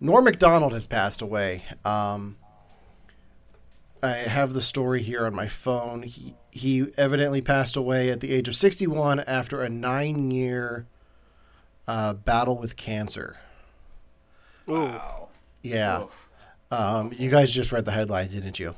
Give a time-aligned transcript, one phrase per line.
[0.00, 1.64] Norm Macdonald has passed away.
[1.84, 2.36] Um,
[4.06, 6.02] I have the story here on my phone.
[6.02, 10.86] He he evidently passed away at the age of 61 after a nine year
[11.86, 13.36] uh, battle with cancer.
[14.66, 15.28] Wow.
[15.62, 16.04] Yeah.
[16.70, 18.74] Um, you guys just read the headline, didn't you?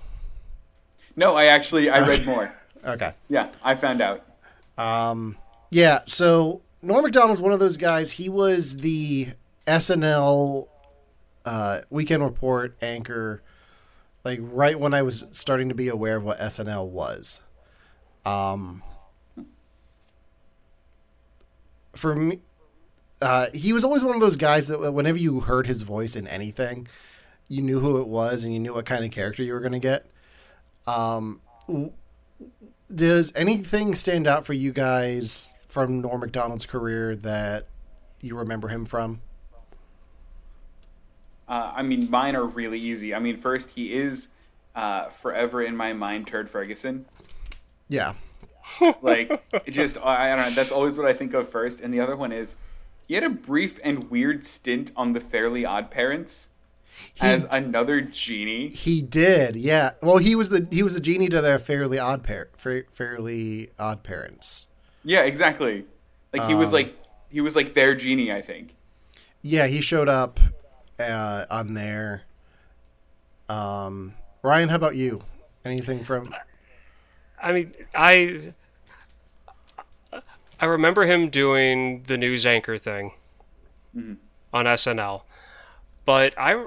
[1.16, 2.50] No, I actually I read more.
[2.84, 3.12] Okay.
[3.28, 4.24] Yeah, I found out.
[4.78, 5.36] Um,
[5.72, 5.98] yeah.
[6.06, 8.12] So Norm Macdonald's one of those guys.
[8.12, 9.30] He was the
[9.66, 10.68] SNL
[11.44, 13.42] uh, Weekend Report anchor,
[14.24, 17.42] like right when I was starting to be aware of what SNL was.
[18.24, 18.82] Um,
[21.94, 22.40] for me,
[23.20, 26.26] uh, he was always one of those guys that whenever you heard his voice in
[26.26, 26.86] anything,
[27.48, 29.72] you knew who it was and you knew what kind of character you were going
[29.72, 30.06] to get.
[30.86, 31.40] Um,
[32.94, 37.66] does anything stand out for you guys from Norm Macdonald's career that
[38.20, 39.20] you remember him from?
[41.48, 43.14] Uh, I mean, mine are really easy.
[43.14, 44.28] I mean, first he is
[44.74, 47.06] uh, forever in my mind, Turd Ferguson.
[47.88, 48.12] Yeah.
[49.00, 50.54] Like, it just I, I don't know.
[50.54, 51.80] That's always what I think of first.
[51.80, 52.54] And the other one is
[53.06, 56.48] he had a brief and weird stint on The Fairly Odd Parents
[57.14, 58.68] He, as another genie.
[58.68, 59.92] he did, yeah.
[60.02, 62.50] Well, he was the he was the genie to their Fairly Odd Par-
[62.92, 64.66] Fairly Odd Parents.
[65.02, 65.86] Yeah, exactly.
[66.34, 66.96] Like he was Um, like
[67.30, 68.30] he was like their genie.
[68.30, 68.74] I think.
[69.40, 70.38] Yeah, he showed up
[70.98, 72.22] uh, on there.
[73.48, 75.22] Um, Ryan, how about you?
[75.64, 76.34] Anything from?
[77.42, 78.52] I mean, I
[80.60, 83.12] I remember him doing the news anchor thing
[84.52, 85.22] on SNL,
[86.04, 86.64] but I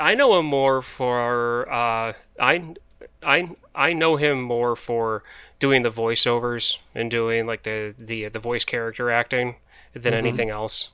[0.00, 2.74] I know him more for uh, I
[3.22, 5.22] I I know him more for
[5.58, 9.56] doing the voiceovers and doing like the the the voice character acting
[9.94, 10.90] than anything else.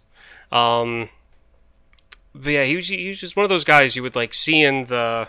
[0.50, 1.08] Um,
[2.34, 4.62] but yeah, he was he was just one of those guys you would like see
[4.62, 5.28] in the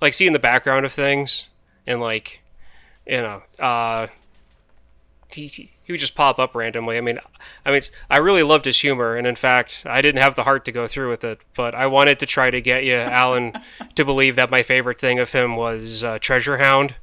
[0.00, 1.48] like see in the background of things
[1.86, 2.40] and like
[3.06, 4.06] you know uh
[5.32, 6.96] he, he would just pop up randomly.
[6.96, 7.18] I mean
[7.64, 10.64] i mean i really loved his humor and in fact i didn't have the heart
[10.64, 13.52] to go through with it but i wanted to try to get you alan
[13.94, 16.94] to believe that my favorite thing of him was uh, treasure hound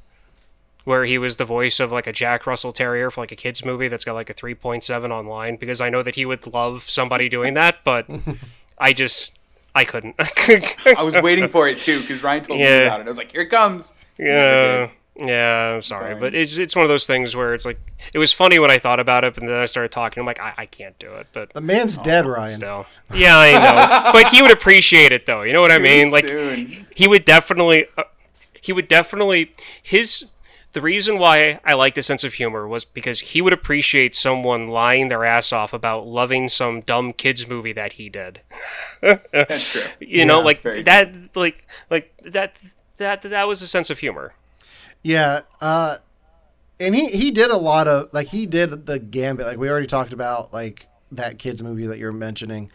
[0.84, 3.64] where he was the voice of like a jack russell terrier for like a kids
[3.64, 7.28] movie that's got like a 3.7 online because i know that he would love somebody
[7.28, 8.06] doing that but
[8.80, 9.38] i just
[9.74, 13.06] i couldn't I was waiting for it too because Ryan told me about it.
[13.06, 15.74] I was like, "Here it comes." Yeah, yeah.
[15.76, 16.20] I'm sorry, Fine.
[16.20, 17.78] but it's it's one of those things where it's like
[18.12, 20.20] it was funny when I thought about it, and then I started talking.
[20.20, 22.50] I'm like, I, I can't do it, but The man's dead, Ryan.
[22.56, 24.12] still, yeah, I know.
[24.12, 25.42] but he would appreciate it, though.
[25.42, 26.10] You know what I mean?
[26.10, 26.86] Like Soon.
[26.96, 28.04] he would definitely, uh,
[28.60, 29.52] he would definitely
[29.82, 30.26] his.
[30.72, 34.68] The reason why I liked his sense of humor was because he would appreciate someone
[34.68, 38.42] lying their ass off about loving some dumb kids movie that he did.
[39.00, 39.82] That's true.
[40.00, 42.58] You know, Yeah, like very that, like like that.
[42.98, 44.34] That that was a sense of humor.
[45.02, 45.98] Yeah, uh,
[46.80, 49.46] and he he did a lot of like he did the gambit.
[49.46, 52.70] Like we already talked about, like that kids movie that you're mentioning,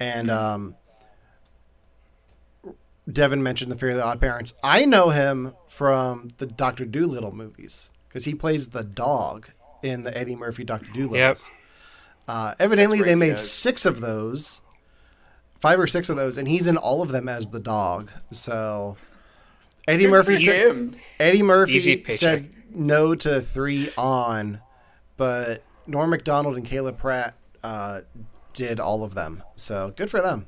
[0.00, 0.74] and um,
[3.10, 4.54] Devin mentioned the Fairly Odd Parents.
[4.62, 9.50] I know him from the Doctor Dolittle movies because he plays the dog
[9.82, 11.16] in the Eddie Murphy Doctor Dolittle.
[12.26, 13.50] Uh, evidently, they made does.
[13.50, 14.60] six of those,
[15.60, 18.10] five or six of those, and he's in all of them as the dog.
[18.30, 18.96] So
[19.86, 20.70] Eddie Good Murphy said.
[20.70, 20.94] him.
[21.18, 24.60] Eddie Murphy said no to three on,
[25.16, 28.02] but Norm Macdonald and Kyla Pratt uh,
[28.52, 29.42] did all of them.
[29.56, 30.46] So good for them.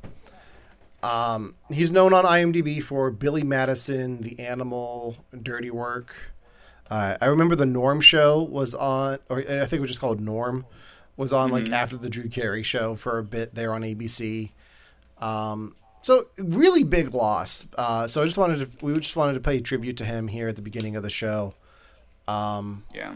[1.02, 6.14] Um, he's known on IMDb for Billy Madison, The Animal, Dirty Work.
[6.90, 10.20] Uh, I remember the Norm show was on, or I think it was just called
[10.20, 10.66] Norm,
[11.16, 14.50] was on like after the Drew Carey show for a bit there on ABC.
[15.18, 17.64] Um, so really big loss.
[17.76, 20.48] Uh, so I just wanted to, we just wanted to pay tribute to him here
[20.48, 21.54] at the beginning of the show.
[22.26, 23.14] Um, Yeah.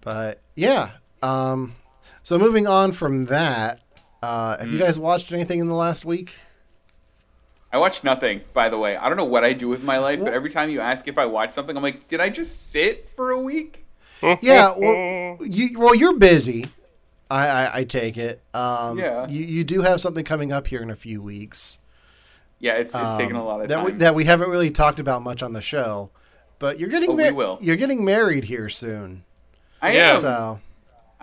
[0.00, 0.90] but yeah.
[1.22, 1.76] Um,
[2.22, 3.80] so moving on from that,
[4.24, 6.32] uh, have you guys watched anything in the last week?
[7.72, 8.96] I watched nothing, by the way.
[8.96, 11.18] I don't know what I do with my life, but every time you ask if
[11.18, 13.80] I watch something, I'm like, did I just sit for a week?
[14.40, 16.66] Yeah, well, you well you're busy.
[17.30, 18.40] I I, I take it.
[18.54, 19.26] Um, Yeah.
[19.28, 21.78] You you do have something coming up here in a few weeks.
[22.58, 23.84] Yeah, it's, it's taken um, a lot of that time.
[23.84, 26.10] we, that we haven't really talked about much on the show.
[26.58, 27.58] but you're getting Oh, we will.
[27.60, 29.24] you're getting married here soon.
[29.82, 30.14] I Yeah.
[30.14, 30.20] am.
[30.22, 30.60] So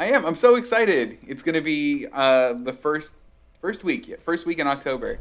[0.02, 0.26] I am.
[0.26, 1.20] I'm so excited.
[1.28, 3.14] It's gonna be uh, the first
[3.62, 5.20] first week, first week in October,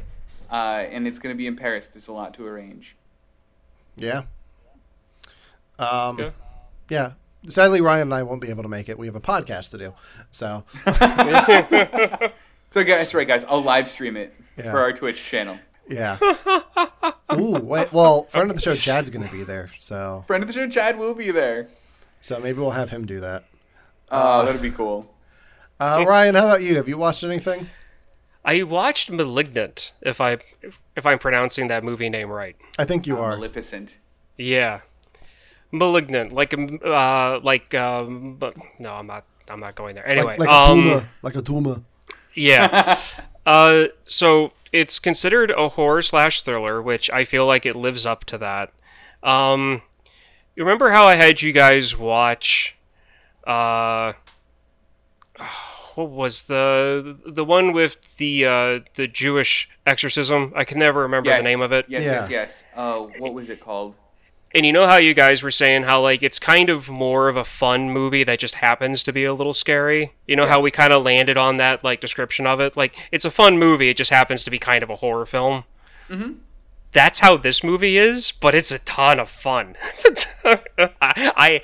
[0.51, 0.55] uh,
[0.89, 1.87] and it's gonna be in Paris.
[1.87, 2.95] There's a lot to arrange.
[3.95, 4.23] yeah.
[5.77, 6.29] Um, Yeah.
[6.89, 7.11] yeah.
[7.47, 8.97] Sadly, Ryan and I won't be able to make it.
[8.97, 9.93] We have a podcast to do.
[10.31, 10.63] So
[12.71, 13.43] So, guys, that's right, guys.
[13.47, 14.71] I'll live stream it Yeah.
[14.71, 15.59] for our Twitch channel.
[15.89, 16.17] yeah.
[17.33, 17.91] Ooh, wait.
[17.93, 19.69] Well, friend of the show, Chad's going to be there.
[19.77, 21.67] So Friend of the show, Chad, will be there.
[22.21, 23.43] so maybe we'll have him do that.
[24.11, 25.13] Oh, that'd be cool.
[25.79, 26.75] Uh, Ryan, how about you?
[26.75, 27.69] Have you watched anything?
[28.43, 29.93] I watched *Malignant*.
[30.01, 30.37] If I
[30.95, 32.55] if I'm pronouncing that movie name right.
[32.77, 33.35] I think you Uh, are.
[33.37, 33.97] Maleficent.
[34.37, 34.81] Yeah,
[35.71, 36.31] *Malignant*.
[36.33, 39.25] Like um, uh, like um, but no, I'm not.
[39.47, 40.07] I'm not going there.
[40.07, 41.09] Anyway, like, like a um, tuna.
[41.21, 41.81] Like a tuna.
[42.33, 42.99] Yeah.
[43.45, 48.23] uh, so it's considered a horror slash thriller, which I feel like it lives up
[48.25, 48.71] to that.
[49.23, 49.81] Um,
[50.55, 52.75] you remember how I had you guys watch,
[53.47, 54.13] uh,
[55.95, 60.53] what was the the one with the uh, the Jewish exorcism?
[60.55, 61.39] I can never remember Yes.
[61.39, 61.85] the name of it.
[61.89, 62.11] Yes, Yeah.
[62.11, 62.63] yes, yes.
[62.75, 63.95] Uh, what was it called?
[64.53, 67.37] And you know how you guys were saying how like it's kind of more of
[67.37, 70.13] a fun movie that just happens to be a little scary.
[70.27, 72.75] You know how we kind of landed on that like description of it.
[72.75, 75.63] Like it's a fun movie, it just happens to be kind of a horror film.
[76.09, 76.33] Mm-hmm.
[76.93, 79.77] That's how this movie is, but it's a ton of fun.
[79.93, 80.59] It's a
[81.01, 81.61] I, I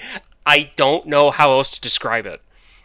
[0.48, 2.42] I don't know how else to describe it.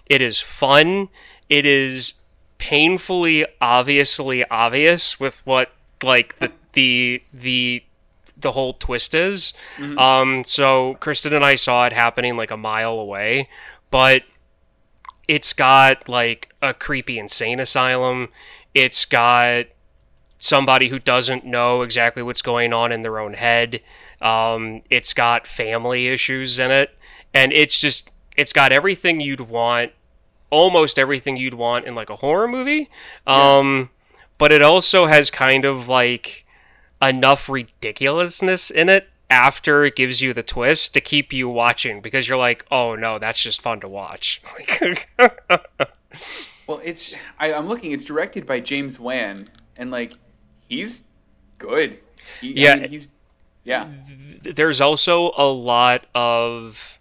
[0.07, 1.09] It is fun.
[1.49, 2.15] It is
[2.59, 5.73] painfully obviously obvious with what
[6.03, 7.83] like the the the
[8.37, 9.53] the whole twist is.
[9.99, 13.49] Um, so Kristen and I saw it happening like a mile away,
[13.91, 14.25] but
[15.29, 18.29] it's got like a creepy insane asylum.
[18.75, 19.67] It's got
[20.39, 23.81] somebody who doesn't know exactly what's going on in their own head.
[24.21, 26.91] Um, it's got family issues in it,
[27.35, 29.93] and it's just it's got everything you'd want,
[30.51, 32.91] almost everything you'd want in like a horror movie.
[33.27, 33.91] Um,
[34.39, 36.45] but it also has kind of like
[37.01, 42.29] enough ridiculousness in it after it gives you the twist to keep you watching because
[42.29, 44.43] you're like, oh no, that's just fun to watch.
[46.67, 47.93] Well, it's I, I'm looking.
[47.93, 50.15] It's directed by James Wan, and like
[50.69, 51.03] he's
[51.59, 51.99] good.
[52.41, 52.73] He, Yeah.
[52.73, 53.09] I mean, he's
[53.65, 53.91] yeah.
[54.43, 56.99] There's also a lot of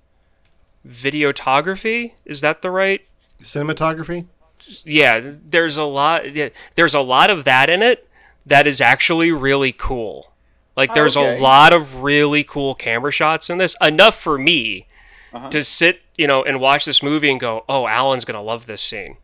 [0.87, 2.13] videography.
[2.25, 3.01] Is that the right?
[3.41, 4.25] Cinematography?
[4.83, 6.33] Yeah, there's a lot.
[6.35, 8.07] Yeah, there's a lot of that in it
[8.45, 10.31] that is actually really cool.
[10.77, 11.37] Like there's Okay.
[11.37, 13.75] a lot of really cool camera shots in this.
[13.81, 14.87] Enough for me
[15.33, 15.49] Uh-huh.
[15.49, 18.81] to sit, you know, and watch this movie and go, "Oh, Alan's gonna love this
[18.81, 19.17] scene,"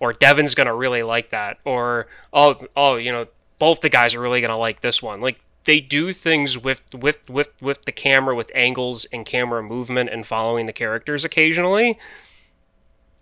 [0.00, 3.26] or "Devin's gonna really like that," or "Oh, oh, you know,
[3.58, 7.28] both the guys are really gonna like this one." Like they do things with with
[7.28, 11.98] with with the camera, with angles and camera movement and following the characters occasionally.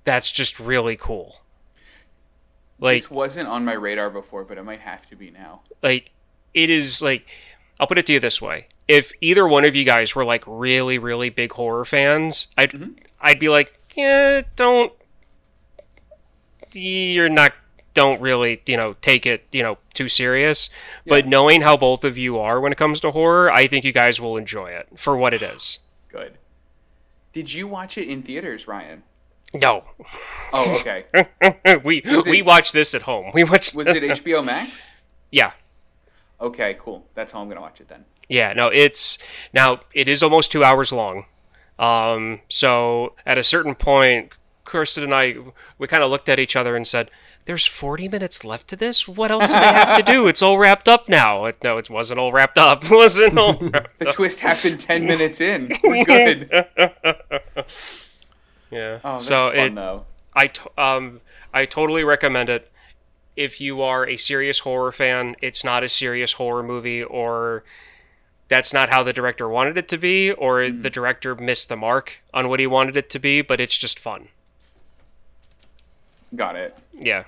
[0.05, 1.41] That's just really cool.
[2.79, 5.63] Like this wasn't on my radar before, but it might have to be now.
[5.83, 6.11] like
[6.55, 7.27] it is like
[7.79, 8.69] I'll put it to you this way.
[8.89, 12.93] If either one of you guys were like really, really big horror fans, I'd mm-hmm.
[13.21, 14.93] I'd be like, yeah, don't
[16.73, 17.53] you're not
[17.95, 20.71] don't really, you know, take it, you know, too serious.
[21.07, 23.93] But knowing how both of you are when it comes to horror, I think you
[23.93, 25.79] guys will enjoy it for what it is.
[26.11, 26.35] Good.
[27.33, 29.03] Did you watch it in theaters, Ryan?
[29.55, 29.85] No.
[30.53, 31.07] Oh, okay.
[31.85, 33.31] we Was we it- watched this at home.
[33.35, 34.89] We watched Was this- it HBO Max?
[35.33, 35.53] Yeah.
[36.41, 37.07] Okay, cool.
[37.15, 38.05] That's how I'm gonna watch it then.
[38.29, 39.17] Yeah, no, it's
[39.53, 41.27] now it is almost two hours long.
[41.79, 44.33] Um, so at a certain point,
[44.65, 45.37] Kirsten and I
[45.79, 47.11] we kind of looked at each other and said,
[47.47, 49.09] "There's 40 minutes left to this.
[49.09, 50.29] What else do they have to do?
[50.29, 52.85] It's all wrapped up now." It- No, it wasn't all wrapped up.
[52.91, 53.55] It wasn't all.
[53.99, 54.15] The up.
[54.15, 55.73] twist happened ten minutes in.
[55.85, 56.49] We're good.
[58.71, 59.01] Yeah.
[59.05, 60.05] Oh, that's so fun it, though.
[60.35, 61.21] I t- um
[61.53, 62.71] I totally recommend it.
[63.37, 67.65] If you are a serious horror fan, it's not a serious horror movie, or
[68.49, 70.83] that's not how the director wanted it to be, or Hmm.
[70.83, 73.41] the director missed the mark on what he wanted it to be.
[73.43, 74.29] But it's just fun.
[76.35, 76.77] Got it.
[76.93, 77.25] Yeah.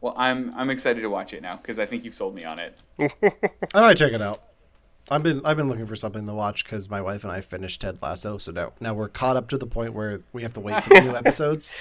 [0.00, 2.58] Well, I'm I'm excited to watch it now because I think you've sold me on
[2.58, 2.78] it.
[3.74, 4.42] I might check it out.
[5.10, 7.80] I've been I've been looking for something to watch because my wife and I finished
[7.82, 10.60] Ted Lasso, so now now we're caught up to the point where we have to
[10.60, 11.74] wait for new episodes.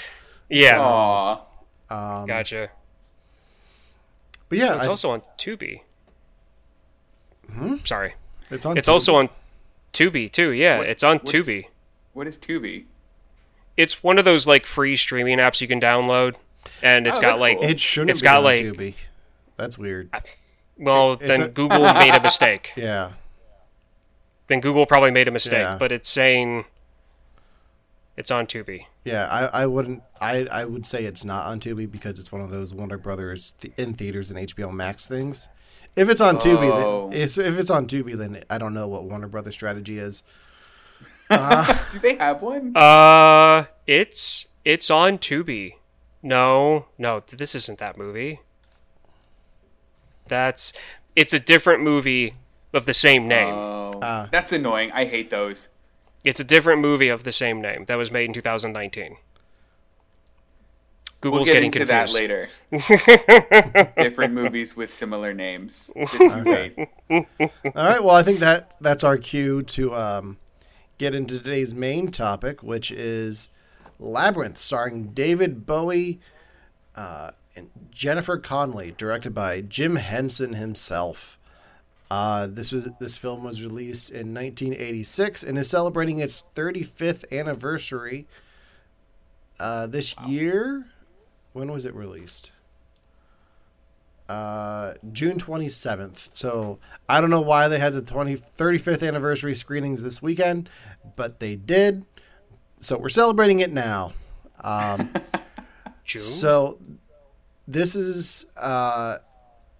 [0.49, 0.79] Yeah.
[0.81, 1.41] Aw.
[1.89, 2.69] Um, Gotcha.
[4.49, 5.81] But yeah, It's I- also on Tubi.
[7.85, 8.13] Sorry.
[8.51, 8.77] it's on.
[8.77, 8.91] It's Tubi.
[8.91, 9.29] also on
[9.93, 10.51] Tubi too.
[10.51, 11.65] Yeah, What- it's on what's- Tubi.
[12.13, 12.85] What is Tubi?
[13.77, 16.35] It's one of those like free streaming apps you can download,
[16.81, 17.69] and it's Oh, got like cool.
[17.69, 18.93] It shouldn't it's be got, on like- Tubi.
[19.57, 20.09] That's weird.
[20.77, 22.71] well, It's then a- Google made a mistake.
[22.77, 23.11] Yeah.
[24.47, 25.59] then Google probably made a mistake.
[25.59, 25.77] Yeah.
[25.77, 26.65] But it's saying
[28.17, 28.85] it's on Tubi.
[29.05, 30.03] Yeah, I, I wouldn't.
[30.21, 33.53] I I would say it's not on Tubi because it's one of those Warner Brothers
[33.59, 35.49] th- in theaters and HBO Max things.
[35.95, 37.09] If it's on Tubi, Oh.
[37.09, 40.23] then, it's, if it's on Tubi, then I don't know what Warner Brothers strategy is.
[41.29, 42.75] Do they have one?
[42.75, 45.73] Uh, it's it's on Tubi.
[46.21, 48.41] No, no, this isn't that movie.
[50.27, 50.73] That's
[51.15, 52.35] it's a different movie
[52.73, 53.53] of the same name.
[53.53, 54.29] Oh, Ah.
[54.31, 54.91] that's annoying.
[54.91, 55.69] I hate those.
[56.23, 59.17] It's a different movie of the same name that was made in 2019.
[61.21, 62.15] We'll Google's get getting into confused.
[62.15, 63.91] that later.
[64.03, 65.89] Different movies with similar names.
[65.97, 66.77] Just you wait.
[67.09, 67.25] All
[67.75, 68.01] right.
[68.01, 70.37] Well, I think that that's our cue to um,
[70.97, 73.49] get into today's main topic, which is
[73.99, 76.19] Labyrinth, starring David Bowie
[76.95, 81.37] uh, and Jennifer Connelly, directed by Jim Henson himself.
[82.09, 88.25] Uh, this was this film was released in 1986 and is celebrating its 35th anniversary
[89.59, 90.87] uh, this year.
[91.53, 92.51] When was it released?
[94.29, 96.29] uh, June 27th.
[96.33, 96.79] So
[97.09, 100.69] I don't know why they had the 20, 35th anniversary screenings this weekend,
[101.15, 102.05] but they did.
[102.79, 104.13] So we're celebrating it now.
[104.61, 105.13] Um,
[106.05, 106.79] so
[107.67, 109.17] this is, uh,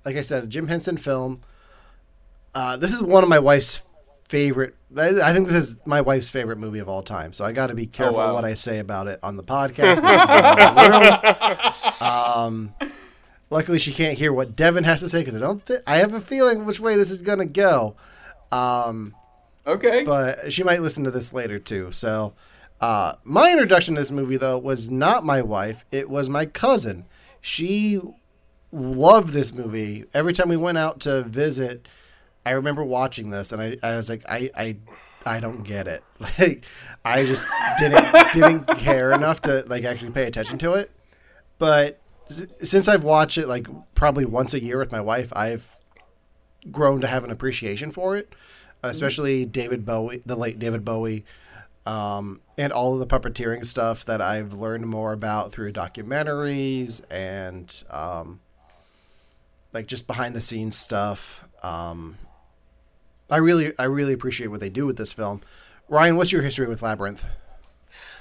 [0.06, 1.41] like I said, a Jim Henson film.
[2.53, 3.82] Uh, this is one of my wife's
[4.27, 4.75] favorite.
[4.96, 7.34] I think this is my wife's favorite movie of all time.
[7.34, 8.34] So I got to be careful wow.
[8.34, 9.96] what I say about it on the podcast.
[9.98, 11.74] because it's in the room.
[12.01, 12.74] Um,
[13.50, 15.65] luckily, she can't hear what Devin has to say because I don't.
[15.65, 17.96] Th- I have a feeling which way this is gonna go.
[18.51, 19.15] Um,
[19.68, 20.03] Okay.
[20.03, 21.91] but she might listen to this later too.
[21.91, 22.34] So,
[22.81, 27.05] uh, my introduction to this movie though was not my wife; it was my cousin.
[27.41, 28.00] She
[28.71, 30.05] loved this movie.
[30.13, 31.88] Every time we went out to visit,
[32.45, 34.77] I remember watching this, and I, I was like, I, I,
[35.25, 36.03] I don't get it.
[36.38, 36.65] Like,
[37.05, 37.48] I just
[37.79, 40.91] didn't didn't care enough to like actually pay attention to it.
[41.57, 45.77] But since I've watched it like probably once a year with my wife, I've
[46.71, 48.33] grown to have an appreciation for it,
[48.83, 51.25] especially David Bowie, the late David Bowie,
[51.86, 57.84] um, and all of the puppeteering stuff that I've learned more about through documentaries and
[57.89, 58.42] um,
[59.72, 61.48] like just behind the scenes stuff.
[61.63, 62.18] Um,
[63.32, 65.39] I really, I really appreciate what they do with this film.
[65.88, 67.25] Ryan, what's your history with Labyrinth?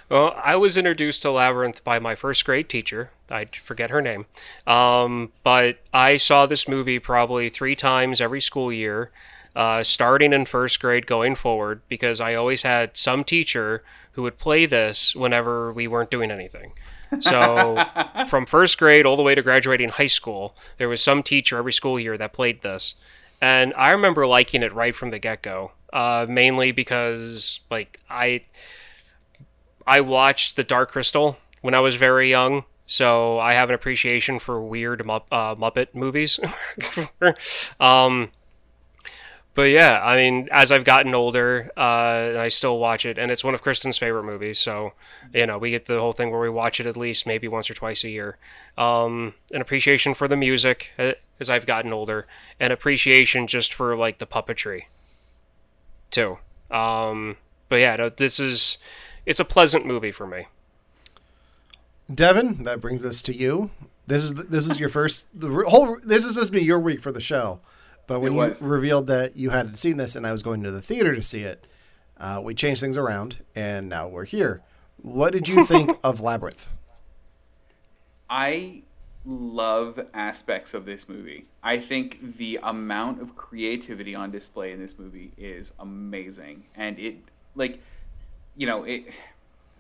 [0.09, 3.11] Well, I was introduced to Labyrinth by my first grade teacher.
[3.29, 4.27] I forget her name.
[4.69, 9.11] Um, but I saw this movie probably three times every school year,
[9.59, 14.39] uh, starting in first grade going forward, because I always had some teacher who would
[14.39, 16.75] play this whenever we weren't doing anything.
[17.19, 17.77] So
[18.29, 21.73] from first grade all the way to graduating high school, there was some teacher every
[21.73, 22.95] school year that played this.
[23.41, 28.45] And I remember liking it right from the get go, uh, mainly because, like, I.
[29.89, 34.39] I watched The Dark Crystal when I was very young, so I have an appreciation
[34.39, 36.39] for weird uh, Muppet movies.
[37.81, 38.31] um,
[39.59, 43.43] but yeah, I mean, as I've gotten older, uh, I still watch it, and it's
[43.43, 44.57] one of Kristen's favorite movies.
[44.57, 44.93] So,
[45.35, 47.69] you know, we get the whole thing where we watch it at least maybe once
[47.69, 48.37] or twice a year.
[48.77, 52.29] Um, an appreciation for the music uh, as I've gotten older,
[52.61, 54.85] and appreciation just for like the puppetry,
[56.13, 56.39] too.
[56.71, 57.37] Um,
[57.69, 58.79] but yeah, no, this is
[59.27, 60.47] it's a pleasant movie for me.
[62.15, 63.73] Devin, that brings us to you.
[64.07, 65.99] This is this is your first the whole.
[66.05, 67.59] This is supposed to be your week for the show,
[68.09, 68.61] but when It you was.
[68.61, 71.43] revealed that you hadn't seen this and I was going to the theater to see
[71.45, 71.67] it,
[72.19, 74.63] uh, we changed things around and now we're here.
[75.01, 76.73] What did you think of Labyrinth?
[78.29, 78.83] I
[79.25, 81.47] love aspects of this movie.
[81.63, 86.65] I think the amount of creativity on display in this movie is amazing.
[86.75, 87.17] And it
[87.55, 87.81] like
[88.57, 89.05] you know, it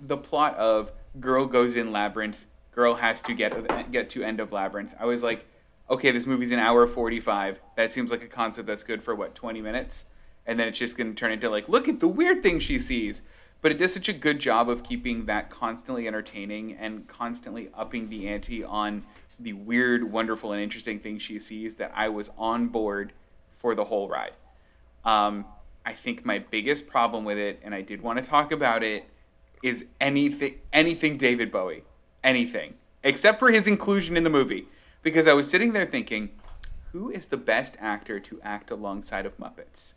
[0.00, 2.44] the plot of girl goes in labyrinth,
[2.74, 4.92] girl has to get get to end of labyrinth.
[5.00, 5.44] I was like,
[5.90, 7.60] okay, this movie's an hour 45.
[7.76, 10.04] That seems like a concept that's good for what 20 minutes.
[10.46, 12.78] And then it's just going to turn into like, look at the weird thing she
[12.78, 13.22] sees.
[13.60, 18.08] But it does such a good job of keeping that constantly entertaining and constantly upping
[18.08, 19.04] the ante on
[19.40, 23.12] the weird, wonderful, and interesting things she sees that I was on board
[23.58, 24.32] for the whole ride.
[25.04, 25.44] Um,
[25.84, 29.04] I think my biggest problem with it, and I did want to talk about it,
[29.62, 31.82] is anything anything David Bowie,
[32.22, 34.68] anything except for his inclusion in the movie.
[35.08, 36.28] Because I was sitting there thinking,
[36.92, 39.94] who is the best actor to act alongside of Muppets?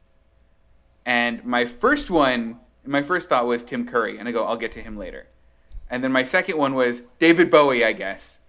[1.05, 4.71] And my first one, my first thought was Tim Curry, and I go, I'll get
[4.71, 5.27] to him later.
[5.89, 8.39] And then my second one was David Bowie, I guess.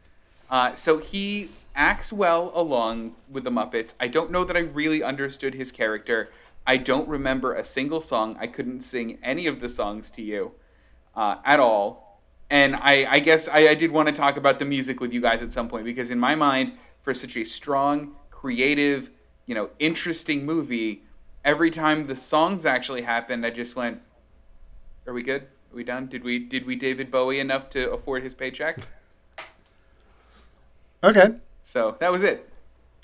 [0.49, 3.95] Uh, so he acts well along with the Muppets.
[3.99, 6.31] I don't know that I really understood his character,
[6.65, 8.37] I don't remember a single song.
[8.39, 10.53] I couldn't sing any of the songs to you
[11.17, 12.12] uh, at all.
[12.53, 15.23] And I, I guess I, I did want to talk about the music with you
[15.23, 19.11] guys at some point because in my mind, for such a strong, creative,
[19.47, 21.03] you know, interesting movie,
[21.47, 24.03] every time the songs actually happened, I just went,
[25.07, 25.45] "Are we good?
[25.45, 26.09] Are we done?
[26.09, 28.79] Did we did we David Bowie enough to afford his paycheck?"
[31.05, 31.31] Okay.
[31.65, 32.49] So that was it.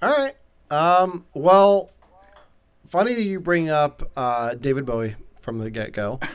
[0.00, 0.36] All right.
[0.70, 1.90] Um, well,
[2.86, 6.20] funny that you bring up uh, David Bowie from the get go.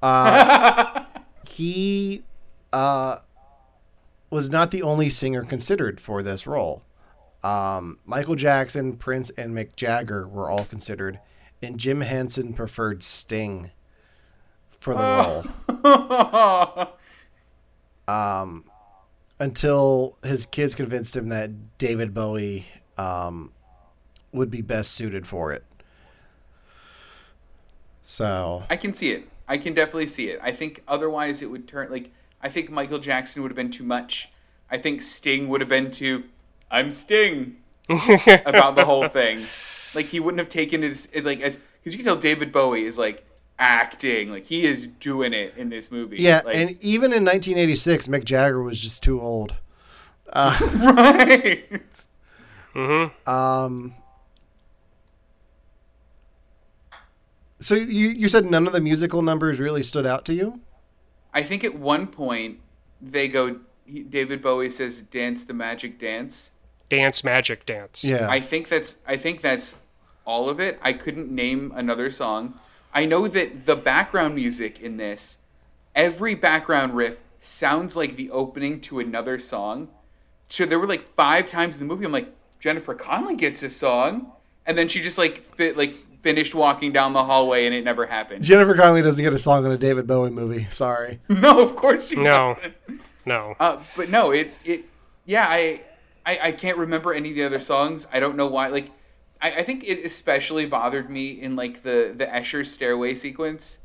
[0.00, 1.06] Uh,
[1.48, 2.22] he
[2.72, 3.18] uh,
[4.30, 6.82] was not the only singer considered for this role.
[7.42, 11.20] Um, Michael Jackson, Prince, and Mick Jagger were all considered,
[11.62, 13.70] and Jim Henson preferred Sting
[14.70, 15.46] for the
[15.78, 16.88] role.
[18.08, 18.64] um,
[19.38, 23.52] until his kids convinced him that David Bowie um,
[24.32, 25.64] would be best suited for it.
[28.02, 29.28] So I can see it.
[29.46, 30.40] I can definitely see it.
[30.42, 32.10] I think otherwise it would turn like
[32.42, 34.28] I think Michael Jackson would have been too much.
[34.70, 36.24] I think Sting would have been too
[36.70, 37.56] I'm Sting
[37.88, 39.46] about the whole thing.
[39.94, 42.98] Like he wouldn't have taken his like as because you can tell David Bowie is
[42.98, 43.24] like
[43.58, 46.18] acting like he is doing it in this movie.
[46.18, 49.54] Yeah, like, and even in 1986, Mick Jagger was just too old.
[50.30, 52.06] Uh, right.
[52.74, 53.30] Mm-hmm.
[53.30, 53.94] Um.
[57.60, 60.60] So you you said none of the musical numbers really stood out to you?
[61.32, 62.60] I think at one point
[63.00, 63.60] they go.
[63.84, 66.50] He, David Bowie says, "Dance the magic dance."
[66.88, 68.04] Dance magic dance.
[68.04, 68.28] Yeah.
[68.28, 68.96] I think that's.
[69.06, 69.76] I think that's
[70.24, 70.78] all of it.
[70.82, 72.58] I couldn't name another song.
[72.92, 75.38] I know that the background music in this,
[75.94, 79.88] every background riff sounds like the opening to another song.
[80.48, 82.04] So there were like five times in the movie.
[82.04, 84.32] I'm like, Jennifer Connelly gets a song,
[84.66, 88.06] and then she just like fit like finished walking down the hallway, and it never
[88.06, 88.44] happened.
[88.44, 90.66] Jennifer Connelly doesn't get a song in a David Bowie movie.
[90.70, 91.20] Sorry.
[91.28, 92.54] no, of course she No.
[92.54, 93.00] doesn't.
[93.26, 93.54] No.
[93.60, 94.84] Uh, but no, it it
[95.26, 95.82] yeah, I,
[96.24, 98.06] I I can't remember any of the other songs.
[98.12, 98.68] I don't know why.
[98.68, 98.90] Like,
[99.42, 103.78] I, I think it especially bothered me in like the the Escher stairway sequence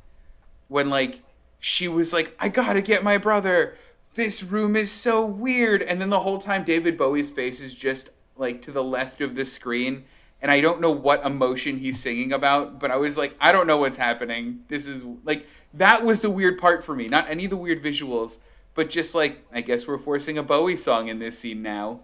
[0.69, 1.19] when like
[1.59, 3.75] she was like, "I gotta get my brother.
[4.15, 8.09] This room is so weird," and then the whole time David Bowie's face is just
[8.37, 10.05] like to the left of the screen.
[10.43, 13.65] And I don't know what emotion he's singing about, but I was like, I don't
[13.65, 14.59] know what's happening.
[14.67, 17.07] This is like that was the weird part for me.
[17.07, 18.37] Not any of the weird visuals,
[18.75, 22.01] but just like I guess we're forcing a Bowie song in this scene now.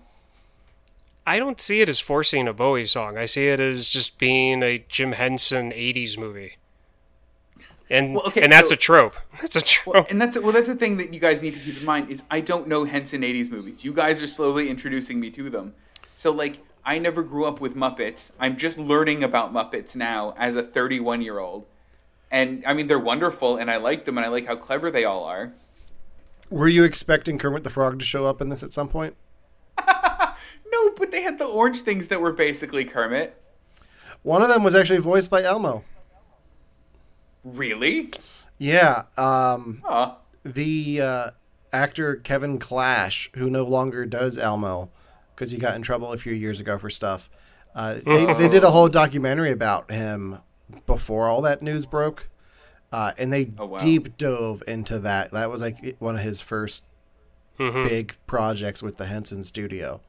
[1.27, 3.17] I don't see it as forcing a Bowie song.
[3.17, 6.57] I see it as just being a Jim Henson '80s movie,
[7.89, 9.15] and Well, okay, and that's so- a trope.
[9.41, 9.93] That's a trope.
[9.95, 12.09] Well, and that's well, that's the thing that you guys need to keep in mind
[12.09, 13.83] is I don't know Henson '80s movies.
[13.83, 15.73] You guys are slowly introducing me to them.
[16.15, 18.31] So like I never grew up with Muppets.
[18.39, 21.67] I'm just learning about Muppets now as a 31 year old.
[22.31, 25.05] And I mean they're wonderful and I like them and I like how clever they
[25.05, 25.53] all are.
[26.49, 29.15] Were you expecting Kermit the Frog to show up in this at some point?
[30.71, 33.39] No, but they had the orange things that were basically Kermit.
[34.21, 35.83] One of them was actually voiced by Elmo.
[37.43, 38.11] Really?
[38.57, 39.03] Yeah.
[39.17, 40.13] Um, Huh.
[40.43, 41.29] the uh,
[41.73, 44.89] actor Kevin Clash, who no longer does Elmo
[45.39, 47.29] because he got in trouble a few years ago for stuff.
[47.73, 50.39] Uh, they, they did a whole documentary about him
[50.85, 52.27] before all that news broke,
[52.91, 53.77] uh, and they Oh, wow.
[53.77, 55.31] deep dove into that.
[55.31, 56.83] That was like one of his first
[57.57, 57.87] Mhm.
[57.87, 60.01] big projects with the Henson Studio.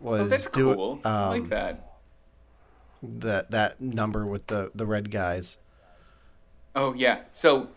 [0.00, 1.00] Was Oh, that's do- cool.
[1.04, 1.92] I like um, that.
[3.02, 5.58] that that number with the the red guys.
[6.74, 7.20] Oh yeah.
[7.32, 7.68] So,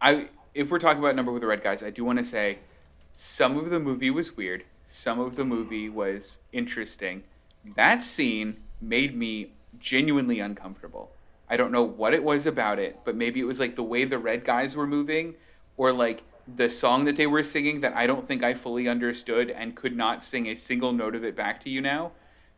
[0.00, 2.58] I if we're talking about number with the red guys, I do want to say
[3.16, 4.64] some of the movie was weird.
[4.88, 7.24] Some of the movie was interesting.
[7.76, 11.10] That scene made me genuinely uncomfortable.
[11.48, 14.04] I don't know what it was about it, but maybe it was like the way
[14.04, 15.34] the red guys were moving,
[15.76, 16.22] or like
[16.56, 19.96] the song that they were singing that I don't think I fully understood and could
[19.96, 22.12] not sing a single note of it back to you now.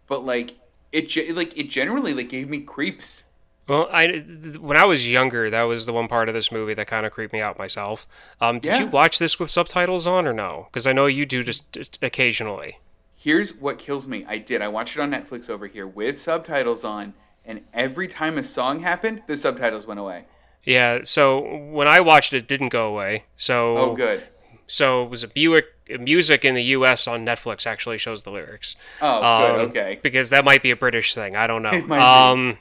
[0.06, 0.56] But like
[0.92, 3.24] it, like it generally like gave me creeps.
[3.68, 4.18] Well, I
[4.58, 7.12] when I was younger, that was the one part of this movie that kind of
[7.12, 8.06] creeped me out myself.
[8.40, 8.78] Um, did Yeah.
[8.80, 10.68] you watch this with subtitles on or no?
[10.70, 12.78] Because I know you do just occasionally.
[13.16, 14.24] Here's what kills me.
[14.28, 14.62] I did.
[14.62, 18.80] I watched it on Netflix over here with subtitles on, and every time a song
[18.80, 20.24] happened, the subtitles went away.
[20.64, 21.00] Yeah.
[21.04, 23.24] So when I watched it, it didn't go away.
[23.36, 24.22] So Oh, good.
[24.66, 25.64] So it was a Buick
[25.98, 27.06] music in the U.S.
[27.08, 28.76] on Netflix actually shows the lyrics.
[29.00, 29.68] Oh, Um, good.
[29.70, 29.98] Okay.
[30.02, 31.36] Because that might be a British thing.
[31.36, 31.70] I don't know.
[31.70, 32.02] It might be.
[32.04, 32.58] um,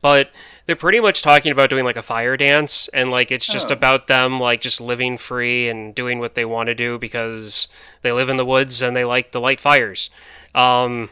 [0.00, 0.30] but
[0.66, 3.72] they're pretty much talking about doing like a fire dance, and like it's just Oh.
[3.72, 7.68] about them like just living free and doing what they want to do because
[8.02, 10.10] they live in the woods and they like to light fires.
[10.54, 11.10] Um,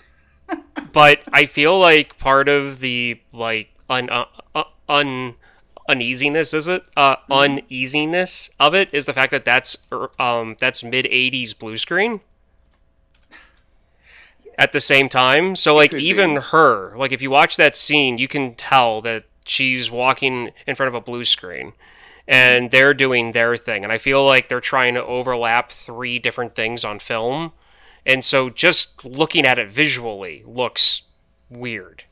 [0.93, 5.35] but I feel like part of the like un, uh, uh, un
[5.89, 7.59] uneasiness is it uh, Mm-hmm.
[7.61, 12.21] uneasiness of it is the fact that that's er, um that's mid 80s blue screen
[14.59, 16.41] at the same time so like even be.
[16.41, 20.89] her like if you watch that scene you can tell that she's walking in front
[20.89, 21.73] of a blue screen
[22.27, 22.71] and mm-hmm.
[22.71, 26.85] they're doing their thing and i feel like they're trying to overlap three different things
[26.85, 27.53] on film
[28.05, 31.03] and so just looking at it visually looks
[31.51, 32.05] weird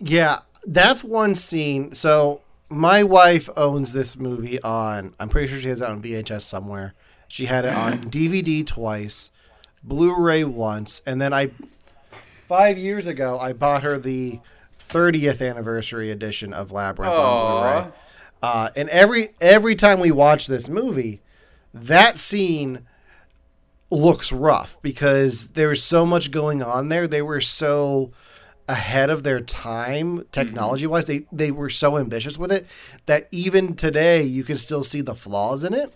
[0.00, 1.94] Yeah, that's one scene.
[1.94, 5.14] So my wife owns this movie on.
[5.18, 6.94] I'm pretty sure she has it on VHS somewhere.
[7.26, 9.30] She had it on DVD twice,
[9.88, 11.50] Blu-ray once, and then I
[12.46, 14.40] five years ago I bought her the
[14.88, 17.92] 30th anniversary edition of Labyrinth on Blu-ray.
[18.42, 21.20] Uh, and every every time we watch this movie,
[21.74, 22.86] that scene
[23.90, 27.08] looks rough because there's so much going on there.
[27.08, 28.12] They were so
[28.68, 31.06] ahead of their time technology wise.
[31.06, 32.66] They they were so ambitious with it
[33.06, 35.92] that even today you can still see the flaws in it.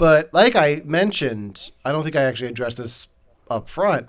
[0.00, 3.06] But like I mentioned, I don't think I actually addressed this
[3.50, 4.08] up front.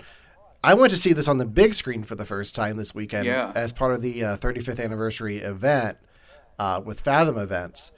[0.64, 3.26] I went to see this on the big screen for the first time this weekend
[3.26, 3.52] Yeah.
[3.54, 5.98] as part of the uh, 35th anniversary event
[6.58, 7.92] uh, with Fathom Events.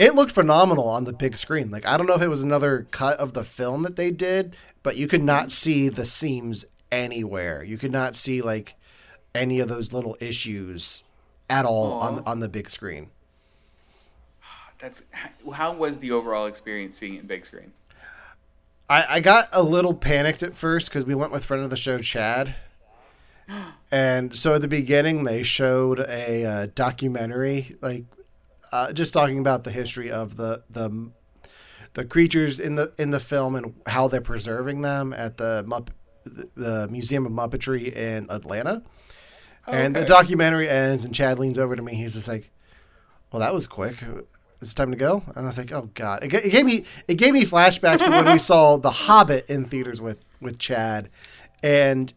[0.00, 1.70] It looked phenomenal on the big screen.
[1.70, 4.56] Like I don't know if it was another cut of the film that they did,
[4.82, 7.62] but you could not see the seams anywhere.
[7.62, 8.74] You could not see like
[9.32, 11.04] any of those little issues
[11.48, 13.10] at all on on the big screen.
[14.78, 15.02] That's
[15.52, 17.72] how was the overall experience seeing it in big screen?
[18.88, 21.76] I, I got a little panicked at first because we went with friend of the
[21.76, 22.54] show Chad,
[23.90, 28.04] and so at the beginning they showed a uh, documentary, like
[28.70, 31.10] uh, just talking about the history of the the
[31.94, 35.88] the creatures in the in the film and how they're preserving them at the Mupp-
[36.54, 38.82] the Museum of Muppetry in Atlanta.
[39.68, 41.94] And the documentary ends, and Chad leans over to me.
[41.94, 42.50] He's just like,
[43.32, 43.96] "Well, that was quick.
[44.60, 47.14] It's time to go." And I was like, "Oh God!" It, it gave me it
[47.16, 51.08] gave me flashbacks to when we saw The Hobbit in theaters with with Chad,
[51.62, 52.12] and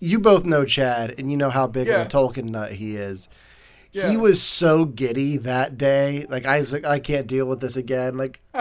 [0.00, 2.00] you both know Chad, and you know how big Yeah.
[2.02, 3.28] of a Tolkien nut he is.
[3.92, 4.10] Yeah.
[4.10, 6.26] He was so giddy that day.
[6.28, 8.16] Like I was like, I can't deal with this again.
[8.16, 8.40] Like,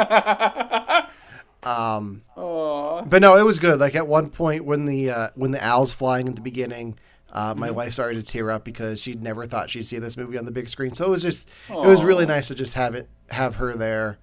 [1.64, 3.02] um, Aw.
[3.04, 3.80] but no, it was good.
[3.80, 6.98] Like at one point when the uh, when the owl's flying at the beginning,
[7.34, 7.76] uh, my Mm-hmm.
[7.76, 10.52] wife started to tear up because she'd never thought she'd see this movie on the
[10.52, 10.94] big screen.
[10.94, 14.18] So it was just it was really nice to just have it have her there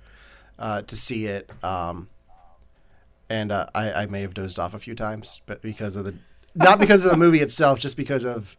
[0.59, 1.51] uh, to see it.
[1.65, 2.09] Um,
[3.29, 6.15] and uh, I, I may have dozed off a few times, but because of the
[6.55, 8.57] not because of the movie itself, just because of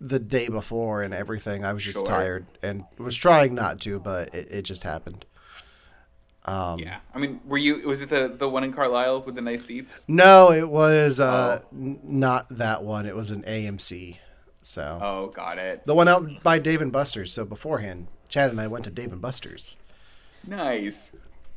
[0.00, 1.64] the day before and everything.
[1.64, 2.06] I was just Sure.
[2.06, 5.24] tired and was trying not to, but it, it just happened.
[6.46, 7.86] Um, Yeah, I mean, were you?
[7.88, 10.04] Was it the the one in Carlisle with the nice seats?
[10.08, 11.66] No, it was uh, Oh.
[11.76, 13.04] n- not that one.
[13.06, 14.18] It was an AMC.
[14.62, 15.84] So Oh, got it.
[15.86, 17.32] the one out by Dave and Buster's.
[17.32, 19.76] So beforehand, Chad and I went to Dave and Buster's.
[20.46, 21.12] Nice.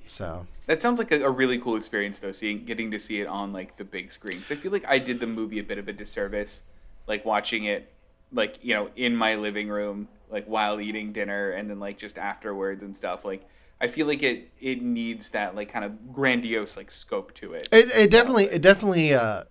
[0.06, 2.32] So That sounds like a, a really cool experience, though.
[2.32, 4.42] Seeing, getting to see it on like the big screen.
[4.42, 6.62] So I feel like I did the movie a bit of a disservice,
[7.08, 7.92] like watching it,
[8.32, 12.18] like you know, in my living room, like while eating dinner, and then like just
[12.18, 13.26] afterwards and stuff.
[13.26, 13.48] Like
[13.82, 17.68] I feel like it it needs that like kind of grandiose like scope to it.
[17.72, 19.44] it, it definitely it definitely uh,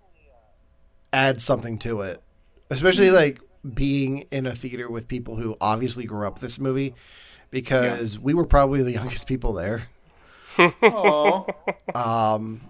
[1.13, 2.23] adds something to it,
[2.71, 3.41] especially like
[3.75, 6.95] being in a theater with people who obviously grew up this movie,
[7.51, 9.85] because we were probably the youngest people there.
[10.59, 11.47] Oh,
[11.95, 12.63] Um,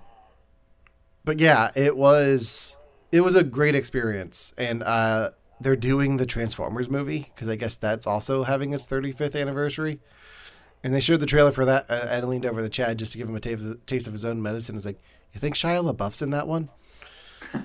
[1.25, 2.77] but yeah, it was
[3.13, 7.77] it was a great experience, and uh, they're doing the Transformers movie because I guess
[7.77, 10.01] that's also having its 35th anniversary.
[10.85, 11.87] And they showed the trailer for that.
[11.91, 14.25] Uh, I leaned over to Chad just to give him a taste, taste of his
[14.25, 14.77] own medicine.
[14.77, 15.01] Is like,
[15.33, 16.69] you think Shia LaBeouf's in that one?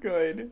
[0.00, 0.50] good.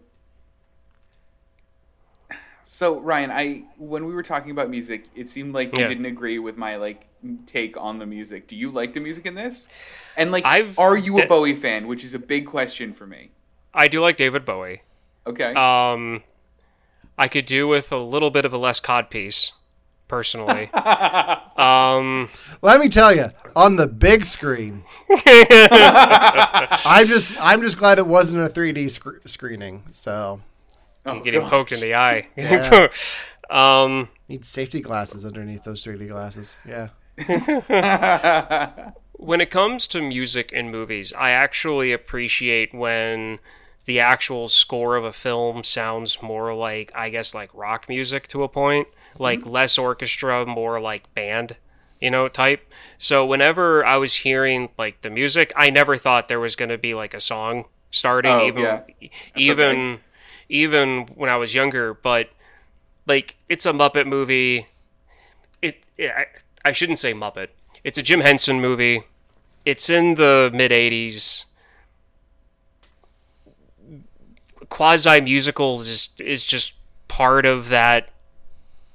[2.64, 5.88] So Ryan, I when we were talking about music, it seemed like you Yeah.
[5.88, 7.06] didn't agree with my like
[7.46, 8.48] take on the music.
[8.48, 9.68] Do you like the music in this?
[10.16, 11.86] And like, I've- are you a that- Bowie fan?
[11.86, 13.30] Which is a big question for me.
[13.74, 14.82] I do like David Bowie.
[15.26, 15.54] Okay.
[15.54, 16.22] Um,
[17.16, 19.52] I could do with a little bit of a less cod piece,
[20.08, 20.70] personally.
[21.56, 22.28] um,
[22.60, 28.44] Let me tell you, on the big screen, I'm just I'm just glad it wasn't
[28.44, 29.84] a 3D sc- screening.
[29.90, 30.40] So
[31.06, 31.50] oh, getting gosh.
[31.50, 32.28] poked in the eye.
[32.36, 32.88] Yeah.
[33.50, 36.58] um, need safety glasses underneath those 3D glasses.
[36.66, 36.88] Yeah.
[39.12, 43.38] when it comes to music in movies, I actually appreciate when
[43.84, 48.42] the actual score of a film sounds more like, I guess, like rock music to
[48.42, 49.22] a point, mm-hmm.
[49.22, 51.56] like less orchestra, more like band,
[52.00, 52.68] you know, type.
[52.98, 56.78] So whenever I was hearing like the music, I never thought there was going to
[56.78, 58.80] be like a song starting, Oh, even yeah.
[59.36, 60.00] even.
[60.52, 61.94] even when I was younger.
[61.94, 62.28] But
[63.06, 64.68] like, it's a Muppet movie.
[65.62, 66.26] It, it I,
[66.64, 67.48] I shouldn't say Muppet.
[67.82, 69.04] It's a Jim Henson movie.
[69.64, 71.44] It's in the mid '80s.
[74.68, 76.74] Quasi musical is is just
[77.08, 78.08] part of that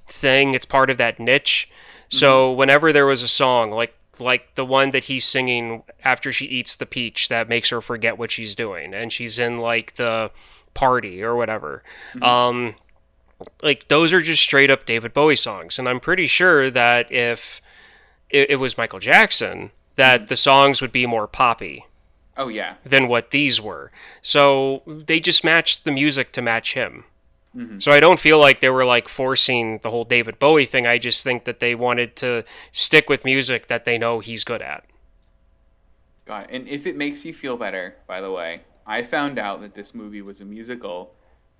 [0.08, 0.54] thing.
[0.54, 1.70] It's part of that niche.
[2.10, 2.60] So mm-hmm.
[2.60, 6.76] whenever there was a song like like the one that he's singing after she eats
[6.76, 10.32] the peach that makes her forget what she's doing and she's in like the
[10.74, 11.84] party or whatever.
[12.13, 12.24] Mm-hmm.
[12.24, 12.76] Um
[13.62, 17.62] like those are just straight up David Bowie songs and I'm pretty sure that if
[18.30, 20.28] it, it was Michael Jackson that mm-hmm.
[20.28, 21.86] the songs would be more poppy
[22.38, 22.76] Oh yeah.
[22.86, 23.91] than what these were.
[24.21, 27.04] So they just matched the music to match him.
[27.56, 27.80] Mm-hmm.
[27.80, 30.86] So I don't feel like they were like forcing the whole David Bowie thing.
[30.86, 34.62] I just think that they wanted to stick with music that they know he's good
[34.62, 34.86] at.
[36.26, 36.56] Got it.
[36.56, 39.95] And if it makes you feel better, by the way, I found out that this
[39.95, 41.13] movie was a musical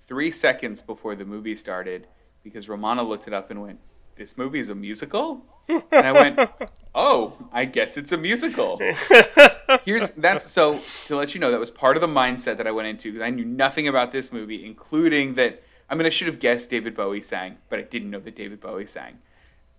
[0.08, 2.08] three seconds before the movie started
[2.44, 3.80] because Romana looked it up and went,
[4.18, 5.42] This movie is a musical?
[5.70, 6.40] And I went,
[6.96, 8.80] Oh, I guess it's a musical.
[9.86, 12.72] Here's that's so to let you know that was part of the mindset that I
[12.72, 16.26] went into because I knew nothing about this movie, including that I mean I should
[16.26, 19.20] have guessed David Bowie sang, but I didn't know that David Bowie sang.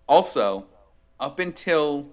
[0.08, 0.66] Also,
[1.18, 2.08] up until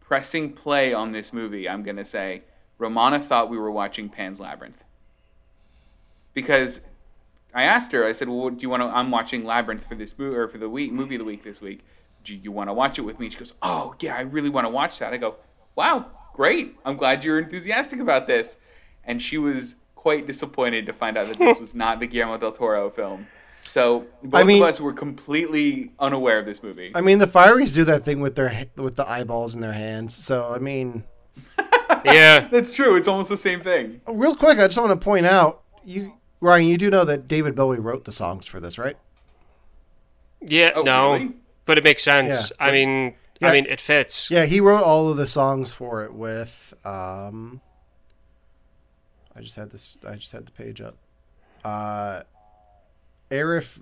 [0.00, 2.42] pressing play on this movie, I'm gonna say,
[2.78, 4.82] Romana thought we were watching Pan's Labyrinth.
[6.34, 6.80] Because
[7.54, 8.86] I asked her, I said, "Well, do you want to?
[8.86, 11.60] I'm watching Labyrinth for this movie or for the week movie of the week this
[11.60, 11.80] week.
[12.24, 14.64] Do you want to watch it with me?" She goes, "Oh yeah, I really want
[14.66, 15.36] to watch that." I go,
[15.76, 16.76] "Wow, great!
[16.84, 18.56] I'm glad you're enthusiastic about this."
[19.04, 22.52] And she was quite disappointed to find out that this was not the Guillermo del
[22.52, 23.26] Toro film.
[23.68, 26.92] So both mean- of us were completely unaware of this movie.
[26.94, 30.14] I mean, the Fireys do that thing with their with the eyeballs in their hands.
[30.14, 31.04] So I mean,
[32.04, 32.48] Yeah.
[32.48, 32.96] That's true.
[32.96, 34.00] It's almost the same thing.
[34.06, 36.66] real quick, I just want to point out you, Ryan.
[36.66, 38.96] You do know that David Bowie wrote the songs for this, right?
[40.40, 41.12] Yeah, Oh, no.
[41.14, 41.32] really?
[41.64, 42.50] But it makes sense.
[42.58, 42.66] Yeah.
[42.66, 43.48] I mean Yeah.
[43.48, 44.28] I mean it fits.
[44.30, 46.74] Yeah, he wrote all of the songs for it with.
[46.84, 47.60] Um,
[49.34, 49.96] I just had this.
[50.06, 50.96] I just had the page up.
[51.64, 52.22] Uh,
[53.30, 53.78] Arif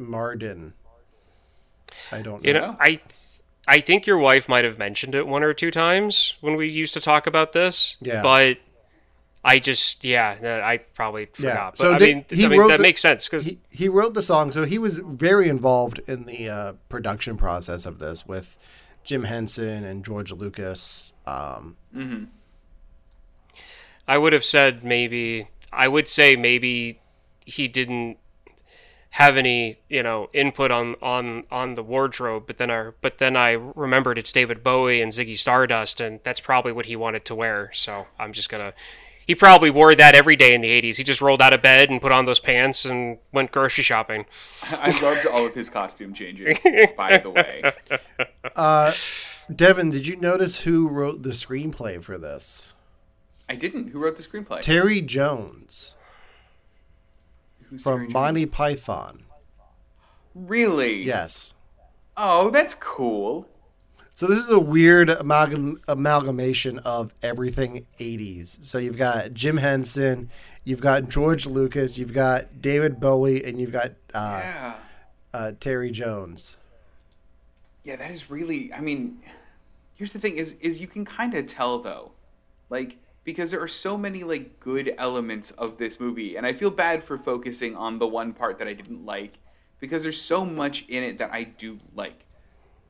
[0.00, 0.72] Mardin.
[2.10, 2.48] I don't know.
[2.48, 2.98] You know, I
[3.68, 6.94] I think your wife might have mentioned it one or two times when we used
[6.94, 7.96] to talk about this.
[8.00, 8.22] Yeah.
[8.22, 8.58] But
[9.46, 11.72] I just yeah, I probably forgot.
[11.72, 13.58] But So I did- mean, he I mean wrote that the- makes sense because he,
[13.68, 17.98] he wrote the song, so he was very involved in the uh, production process of
[17.98, 18.56] this with
[19.04, 21.12] Jim Henson and George Lucas.
[21.26, 21.76] Um,
[24.06, 27.00] I would have said maybe I would say maybe
[27.44, 28.18] he didn't
[29.10, 33.36] have any you know input on on on the wardrobe but then I but then
[33.36, 37.34] I remembered it's David Bowie and Ziggy Stardust and that's probably what he wanted to
[37.34, 38.72] wear so I'm just gonna
[39.26, 41.90] he probably wore that every day in the 80s he just rolled out of bed
[41.90, 44.26] and put on those pants and went grocery shopping
[44.70, 46.58] I loved all of his costume changes,
[46.96, 47.72] by the way.
[48.56, 48.92] uh,
[49.54, 52.72] Devin, did you notice who wrote the screenplay for this?
[53.48, 53.88] I didn't.
[53.88, 54.60] Who wrote the screenplay?
[54.62, 55.94] Terry Jones
[57.68, 58.14] Who's from Terry Jones?
[58.14, 59.24] Monty Python.
[60.34, 61.02] Really?
[61.02, 61.54] Yes.
[62.16, 63.48] Oh, that's cool.
[64.16, 68.58] So this is a weird amalgam- amalgamation of everything 80s.
[68.62, 70.30] So you've got Jim Henson,
[70.62, 74.74] you've got George Lucas, you've got David Bowie, and you've got uh, Yeah.
[75.32, 76.56] uh, Terry Jones.
[77.82, 78.72] Yeah, that is really.
[78.72, 79.18] I mean,
[79.96, 82.12] here's the thing: is is you can kind of tell though,
[82.70, 86.70] like because there are so many like good elements of this movie, and I feel
[86.70, 89.34] bad for focusing on the one part that I didn't like
[89.80, 92.20] because there's so much in it that I do like.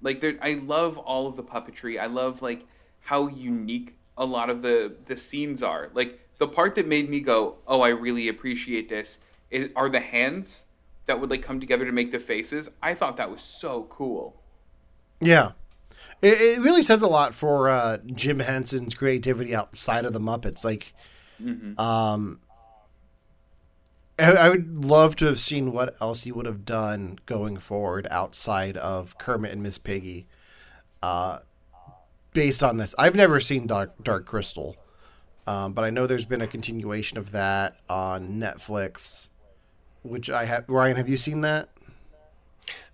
[0.04, 1.98] Like there, I love all of the puppetry.
[1.98, 2.66] I love like
[3.00, 5.90] how unique a lot of the the scenes are.
[5.94, 9.18] Like the part that made me go, "Oh, I really appreciate this,"
[9.50, 10.64] is, are the hands
[11.06, 12.68] that would like come together to make the faces.
[12.82, 14.40] I thought that was so cool.
[15.20, 15.52] Yeah.
[16.22, 20.64] It, it really says a lot for uh, Jim Henson's creativity outside of the Muppets.
[20.64, 20.94] Like,
[21.78, 22.40] um,
[24.18, 28.06] I, I would love to have seen what else he would have done going forward
[28.10, 30.26] outside of Kermit and Miss Piggy.
[31.02, 31.40] Uh,
[32.32, 34.76] based on this, I've never seen Dark Dark Crystal,
[35.46, 39.28] um, but I know there's been a continuation of that on Netflix.
[40.02, 40.68] Which I have.
[40.68, 41.68] Ryan, have you seen that?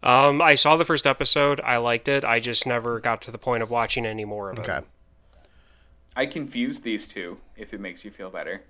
[0.02, 3.38] um I saw the first episode I liked it I just never got to the
[3.38, 4.80] point of watching any more of it Okay.
[6.16, 8.62] I confused these two, if it makes you feel better.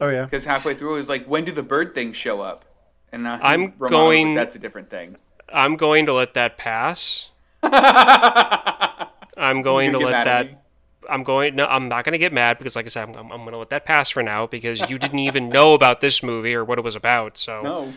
[0.00, 0.24] Oh yeah.
[0.24, 2.64] Because halfway through, it was like, when do the bird things show up?
[3.12, 5.16] And uh, I'm Romana was like, going- That's a different thing.
[5.52, 7.28] I'm going to let that pass
[7.62, 10.64] I'm going to let that?
[11.08, 11.54] I'm going.
[11.56, 13.58] No, I'm not going to get mad because, like I said, I'm, I'm going to
[13.58, 16.78] let that pass for now because you didn't even know about this movie or what
[16.78, 17.36] it was about.
[17.36, 17.92] So No.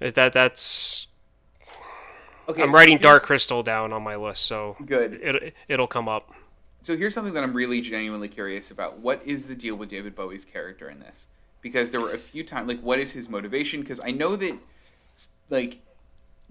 [0.00, 1.06] that that's.
[2.48, 2.62] Okay.
[2.62, 5.14] I'm so writing Dark Crystal down on my list, so Good.
[5.14, 6.33] it it'll come up.
[6.84, 8.98] So here's something that I'm really genuinely curious about.
[8.98, 11.26] What is the deal with David Bowie's character in this?
[11.62, 13.80] Because there were a few times, like, what is his motivation?
[13.80, 14.58] Because I know that,
[15.48, 15.80] like,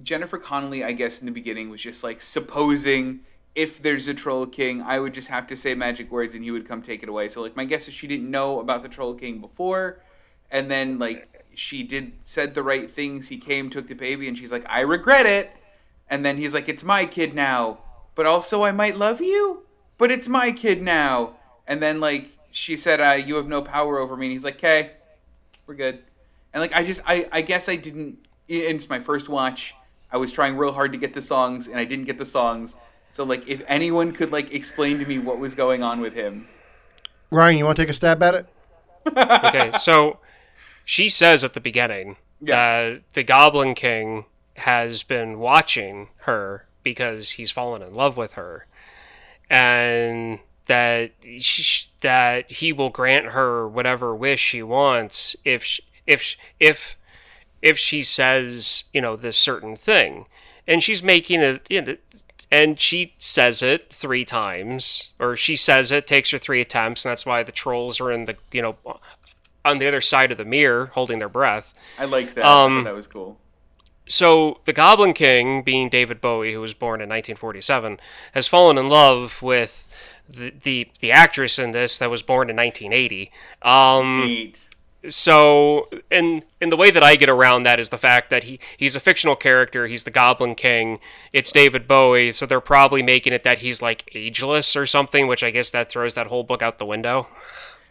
[0.02, 3.19] Jennifer Connelly, I guess, in the beginning was just like supposing
[3.54, 6.50] if there's a Troll King, I would just have to say magic words and he
[6.50, 7.30] would come take it away.
[7.30, 10.00] So, like, my guess is she didn't know about the Troll King before,
[10.50, 13.28] and then like she did said the right things.
[13.28, 15.52] He came, took the baby, and she's like, I regret it.
[16.10, 17.80] And then he's like, It's my kid now,
[18.15, 19.62] but also I might love you,
[19.97, 21.36] but it's my kid now.
[21.67, 24.27] And then like she said, uh, You have no power over me.
[24.27, 24.91] And he's like, Okay,
[25.67, 25.99] we're good.
[26.53, 28.17] And like I just, I, I guess I didn't.
[28.47, 29.73] It's my first watch.
[30.12, 32.75] I was trying real hard to get the songs, and I didn't get the songs.
[33.12, 36.47] So like, if anyone could like explain to me what was going on with him.
[37.32, 38.45] Ryan, you want to take a stab at it?
[39.17, 40.19] Okay, so
[40.86, 42.89] she says at the beginning Yeah.
[42.91, 44.25] that the Goblin King
[44.58, 48.67] has been watching her because he's fallen in love with her,
[49.54, 56.36] and that sh that he will grant her whatever wish she wants if sh if
[56.60, 56.98] if
[57.62, 60.26] if she says you know this certain thing,
[60.68, 61.66] and she's making it.
[61.70, 61.98] You know,
[62.52, 67.12] and she says it three times, or she says it, takes her three attempts, and
[67.12, 68.76] that's why the trolls are in the you know
[69.63, 71.76] on the other side of the mirror holding their breath.
[72.00, 72.46] I like that.
[72.46, 73.38] Um, that was cool.
[74.08, 78.00] So the Goblin King, being David Bowie, who was born in 1947,
[78.34, 79.88] has fallen in love with
[80.28, 83.32] the the, the actress in this that was born in 1980.
[83.62, 84.68] Um, Neat.
[85.08, 88.60] so and and the way that I get around that is the fact that he
[88.78, 89.88] he's a fictional character.
[89.88, 91.00] He's the Goblin King.
[91.32, 95.44] It's David Bowie, so they're probably making it that he's like ageless or something, which
[95.44, 97.28] I guess that throws that whole book out the window.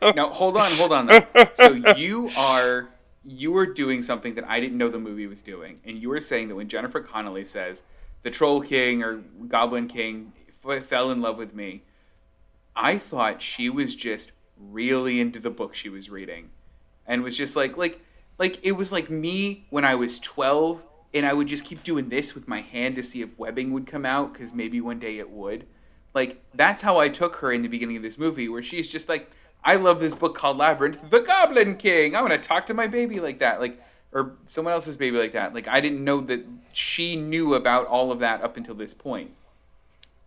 [0.03, 1.07] Now hold on, hold on.
[1.07, 1.25] Though.
[1.57, 2.89] So you are
[3.25, 6.21] you were doing something that I didn't know the movie was doing, and you were
[6.21, 7.83] saying that when Jennifer Connelly says
[8.23, 10.33] the Troll King or Goblin King
[10.65, 11.83] f- fell in love with me,
[12.75, 16.51] I thought she was just really into the book she was reading,
[17.07, 18.01] and was just like like
[18.39, 20.83] like it was like me when I was twelve,
[21.15, 23.87] and I would just keep doing this with my hand to see if webbing would
[23.87, 25.67] come out because maybe one day it would.
[26.15, 29.09] Like that's how I took her in the beginning of this movie, where she's just
[29.09, 29.31] like,
[29.65, 32.15] "I love this book called Labyrinth, The Goblin King.
[32.15, 33.81] I'm gonna talk to my baby like that, like
[34.13, 38.13] or someone else's baby like that." Like I didn't know that she knew about all
[38.13, 39.33] of that up until this point.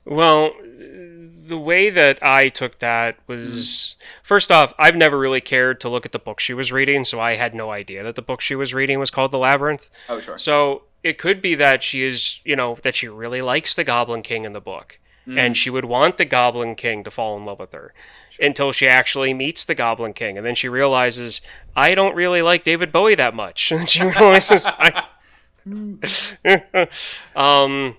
[0.06, 5.89] Well, the way that I took that was first off, I've never really cared to
[5.89, 8.41] look at the book she was reading, so I had no idea that the book
[8.41, 9.89] she was reading was called The Labyrinth.
[10.08, 10.38] Oh sure.
[10.38, 14.21] So it could be that she is, you know, that she really likes the Goblin
[14.21, 15.56] King in the book, and mm.
[15.56, 17.93] she would want the Goblin King to fall in love with her
[18.39, 21.41] until she actually meets the Goblin King, and then she realizes
[21.76, 25.04] I don't really like David Bowie that much, and she realizes I.
[27.36, 27.98] um,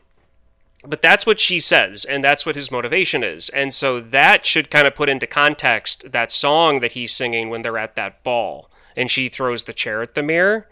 [0.85, 4.71] but that's what she says, and that's what his motivation is, and so that should
[4.71, 8.71] kind of put into context that song that he's singing when they're at that ball,
[8.97, 10.69] and she throws the chair at the mirror.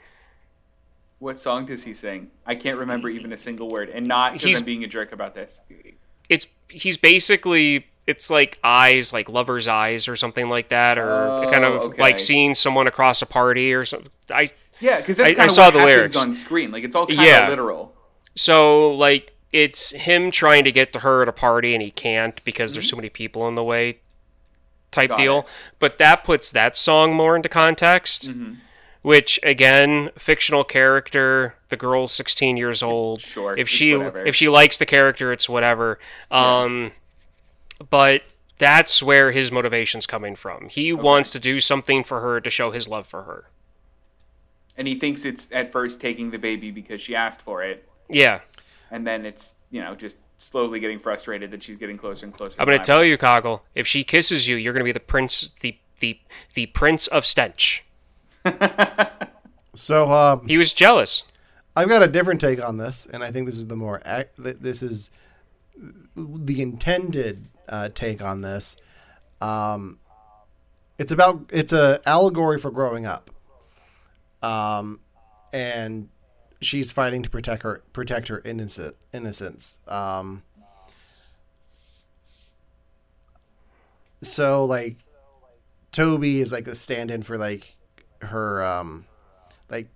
[1.18, 2.31] What song does he sing?
[2.46, 5.11] I can't remember even a single word, and not because He's- I'm being a jerk
[5.12, 5.61] about this.
[6.29, 11.50] it's he's basically it's like eyes like lover's eyes or something like that or Oh,
[11.50, 12.02] kind of okay.
[12.02, 14.48] like seeing someone across a party or something i
[14.80, 16.16] Yeah, because I- I saw the lyrics.
[16.16, 16.70] on screen.
[16.70, 17.44] Like it's all kind Yeah.
[17.44, 17.94] of literal.
[18.34, 22.42] so like it's him trying to get to her at a party and he can't
[22.44, 24.00] because there's so many people in the way
[24.90, 25.46] type Got deal it.
[25.78, 28.54] but that puts that song more into context Mm-hmm.
[29.02, 34.24] which again fictional character the girl's 16 years old Sure, if she whatever.
[34.26, 35.98] if she likes the character it's whatever
[36.30, 36.92] um
[37.90, 38.23] but
[38.59, 40.68] that's where his motivation's coming from.
[40.68, 43.51] He wants to do something for her to show his love for her.
[44.77, 48.40] And he thinks it's at first taking the baby because she asked for it, yeah.
[48.90, 52.57] And then it's you know just slowly getting frustrated that she's getting closer and closer.
[52.59, 55.01] i'm going to tell you Hoggle if she kisses you you're going to be the
[55.01, 56.18] prince the the
[56.55, 57.85] the prince of stench.
[59.74, 61.24] So um, he was jealous.
[61.76, 64.28] I've got a different take on this, and I think this is the more ac-
[64.39, 65.11] this is
[66.16, 68.76] the intended uh, take on this.
[69.40, 69.98] Um,
[70.98, 73.30] it's about it's a allegory for growing up,
[74.42, 75.00] um,
[75.52, 76.08] and
[76.60, 79.78] she's fighting to protect her protect her innocent innocence.
[79.88, 80.42] Um,
[84.22, 84.96] so like
[85.92, 87.76] Toby is like the stand-in for like
[88.20, 89.04] her um
[89.70, 89.88] like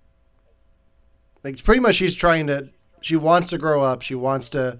[1.43, 2.69] like pretty much she's trying to
[3.01, 4.79] she wants to grow up she wants to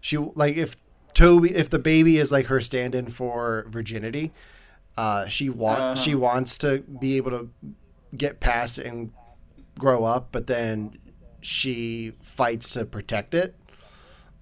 [0.00, 0.76] she like if
[1.14, 4.32] Toby, if the baby is like her stand-in for virginity,
[4.96, 5.94] uh, she want Uh-huh.
[5.94, 7.50] she wants to be able to
[8.16, 9.12] get past and
[9.78, 10.96] grow up, but then
[11.40, 13.54] she fights to protect it.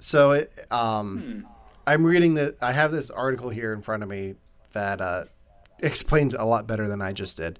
[0.00, 1.46] So it, um,
[1.86, 2.56] I'm reading that.
[2.62, 4.34] I have this article here in front of me
[4.72, 5.24] that uh,
[5.80, 7.58] explains a lot better than I just did.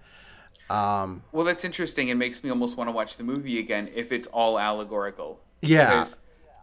[0.68, 2.08] Um, Well, that's interesting.
[2.08, 5.40] It makes me almost want to watch the movie again if it's all allegorical.
[5.62, 6.16] yeah, Because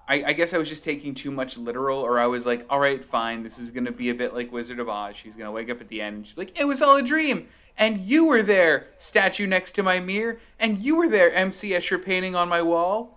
[0.07, 2.79] I, I guess I was just taking too much literal, or I was like, all
[2.79, 5.15] right, fine, this is going to be a bit like Wizard of Oz.
[5.17, 7.01] She's going to wake up at the end and she's like, it was all a
[7.01, 7.47] dream.
[7.77, 10.39] And you were there, statue next to my mirror.
[10.59, 13.13] And you were there, MC Escher painting on my wall.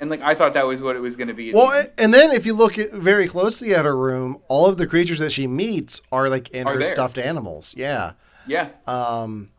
[0.00, 1.54] And like, I thought that was what it was going to be.
[1.54, 4.86] Well, and then if you look at very closely at her room, all of the
[4.86, 6.90] creatures that she meets are like in Are her there.
[6.90, 7.74] stuffed animals.
[7.76, 8.12] Yeah.
[8.46, 8.70] yeah.
[8.86, 9.50] Um,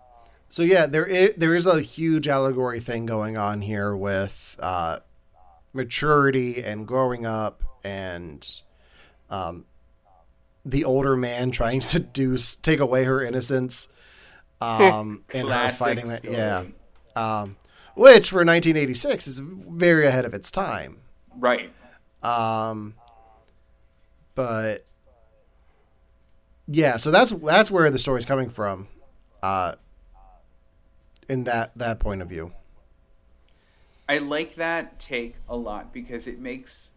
[0.50, 5.00] so yeah, there is, there is a huge allegory thing going on here with uh,
[5.74, 8.62] maturity and growing up and
[9.30, 9.66] um,
[10.66, 13.88] the older man trying to do take away her innocence
[14.62, 16.24] um, and her fighting that.
[16.26, 16.66] Yeah.
[17.16, 17.58] Um,
[17.96, 21.00] which for 1986 is very ahead of its time.
[21.36, 21.72] Right.
[22.22, 22.94] Um,
[24.36, 24.86] but
[26.68, 28.88] yeah, so that's that's where the story's coming from,
[29.42, 29.76] uh,
[31.30, 32.52] in that that point of view.
[34.10, 36.92] I like that take a lot because it makes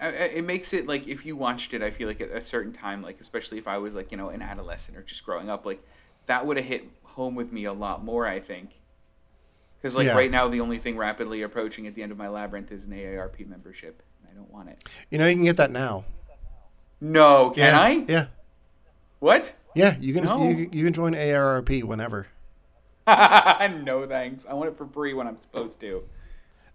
[0.00, 3.02] it makes it like if you watched it, I feel like at a certain time,
[3.02, 5.82] like especially if I was like you know an adolescent or just growing up, like
[6.26, 8.26] that would have hit home with me a lot more.
[8.26, 8.70] I think
[9.80, 10.16] because like Yeah.
[10.16, 12.90] right now, the only thing rapidly approaching at the end of my labyrinth is an
[12.92, 14.02] AARP membership.
[14.20, 14.84] and I don't want it.
[15.10, 16.04] You know, you can get that now.
[17.00, 18.04] No, can yeah, I?
[18.08, 18.26] Yeah,
[19.18, 19.54] What?
[19.74, 19.96] yeah.
[19.98, 20.48] You can No.
[20.48, 22.26] you, you can join AARP whenever.
[23.06, 24.46] no thanks.
[24.48, 26.02] I want it for free when I'm supposed to.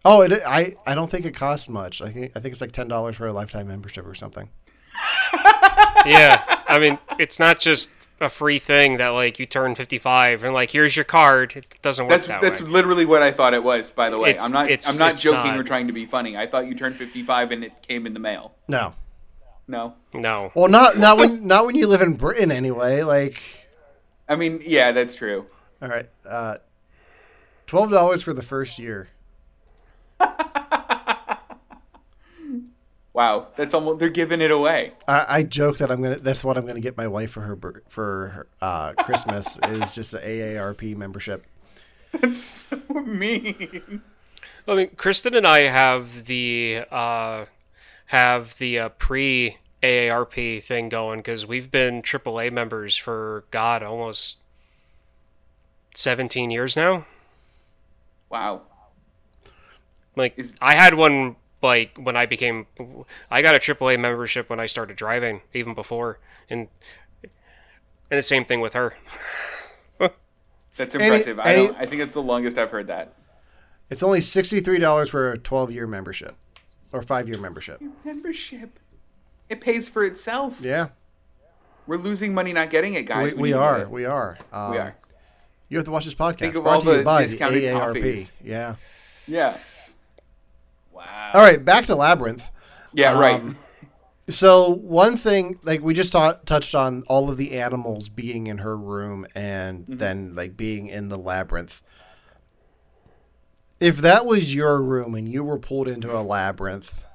[0.06, 2.02] Oh, it, I I don't think it costs much.
[2.02, 4.50] I think I think it's like ten dollars for a lifetime membership or something.
[6.06, 7.90] yeah, I mean, it's not just
[8.22, 11.56] a free thing that like you turn 55 and like here's your card.
[11.56, 12.68] It doesn't work That's that that's way.
[12.70, 13.92] literally what I thought it was.
[13.92, 15.60] By the way, It's- I'm not it's- I'm not it's joking not.
[15.60, 16.36] or trying to be funny.
[16.38, 18.54] I thought you turned 55 and it came in the mail.
[18.68, 18.94] No,
[19.68, 19.94] No.
[20.14, 20.52] No.
[20.56, 23.04] well, not not when not when you live in Britain anyway.
[23.04, 23.42] Like,
[24.28, 25.46] I mean, yeah, that's true.
[25.82, 26.58] all right, uh,
[27.68, 29.10] twelve dollars for the first year.
[33.20, 34.94] Wow, that's almost they're giving it away.
[35.06, 36.20] I, I joke that I'm gonna.
[36.20, 40.14] That's what I'm gonna get my wife for her for her, uh, Christmas is just
[40.14, 41.44] an AARP membership.
[42.14, 44.04] That's so mean.
[44.66, 47.48] I mean, Kristen and I have the uh,
[48.06, 54.38] have the uh, pre AARP thing going because we've been AAA members for God almost
[55.94, 57.06] 17 years now.
[58.30, 58.62] Wow.
[60.16, 62.68] Like Is- I had one like when I became
[63.30, 66.68] I got a AAA membership when I started driving even before and
[67.24, 68.96] and the same thing with her.
[70.78, 71.40] That's Any- impressive.
[71.40, 73.14] I don't I think it's the longest I've heard that.
[73.90, 76.36] It's only sixty three dollars for a twelve year membership
[76.94, 77.82] or five year membership.
[78.06, 78.80] Membership.
[79.50, 80.58] It pays for itself.
[80.62, 80.90] Yeah,
[81.88, 83.34] We're losing money not getting it, guys.
[83.34, 83.80] we, we are.
[83.82, 83.90] it.
[83.90, 84.38] We are.
[84.54, 84.96] Um, We are.
[85.70, 86.38] You have to watch this podcast.
[86.40, 87.94] Think of brought all to you the by the discounted AARP.
[87.96, 88.32] coffees.
[88.44, 88.76] Yeah.
[89.28, 89.58] Yeah.
[91.00, 91.32] Wow.
[91.34, 92.50] All right, back to Labyrinth.
[92.94, 93.36] Yeah, right.
[93.40, 93.58] Um,
[94.28, 98.60] So one thing, like we just ta- touched on, all of the animals being in
[98.60, 99.98] her room and Mm-hmm.
[99.98, 101.82] then like being in the labyrinth.
[103.80, 107.06] If that was your room and you were pulled into a labyrinth,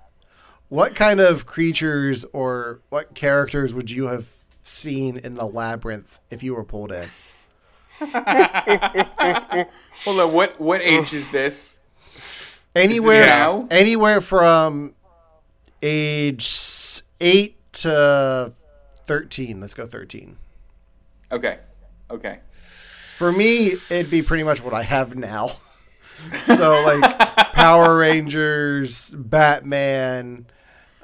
[0.68, 4.28] what kind of creatures or what characters would you have
[4.64, 7.10] seen in the labyrinth if you were pulled in?
[10.04, 11.76] Hold on, what what age is this?
[12.74, 14.94] Anywhere, anywhere from
[15.80, 18.52] age eight to
[19.06, 19.60] thirteen.
[19.60, 20.36] Let's go thirteen.
[21.30, 21.58] Okay.
[22.10, 22.40] Okay.
[23.16, 25.52] For me, it'd be pretty much what I have now.
[26.42, 27.18] so like
[27.52, 30.46] Power Rangers, Batman,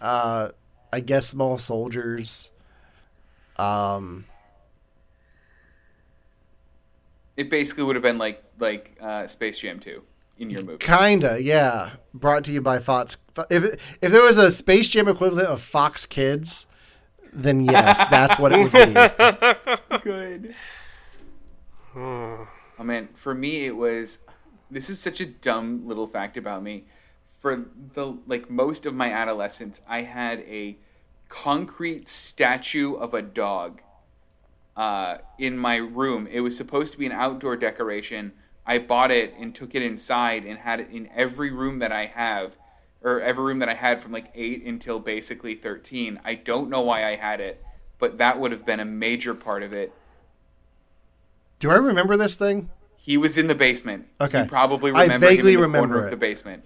[0.00, 0.50] uh,
[0.92, 2.50] I guess Small Soldiers.
[3.56, 4.24] Um,
[7.36, 10.02] It basically would have been like like uh, Space Jam 2
[10.40, 10.78] in your movie.
[10.78, 11.90] kinda, yeah.
[12.12, 13.16] Brought to you by Fox.
[13.48, 16.66] If if there was a Space Jam equivalent of Fox Kids,
[17.32, 19.98] then yes, that's what it would be.
[20.02, 20.54] Good.
[21.94, 22.48] Oh
[22.82, 24.18] man, for me it was
[24.70, 26.84] this is such a dumb little fact about me.
[27.40, 30.76] For the like most of my adolescence, I had a
[31.28, 33.80] concrete statue of a dog
[34.76, 36.26] uh, in my room.
[36.30, 38.32] It was supposed to be an outdoor decoration.
[38.70, 42.06] I bought it and took it inside and had it in every room that I
[42.06, 42.52] have
[43.02, 46.20] or every room that I had from like eight until basically thirteen.
[46.24, 47.64] I don't know why I had it,
[47.98, 49.92] but that would have been a major part of it.
[51.58, 52.70] Do I remember this thing?
[52.96, 54.06] He was in the basement.
[54.20, 54.42] Okay.
[54.42, 56.04] You probably I vaguely him in the remember corner it.
[56.04, 56.64] of the basement.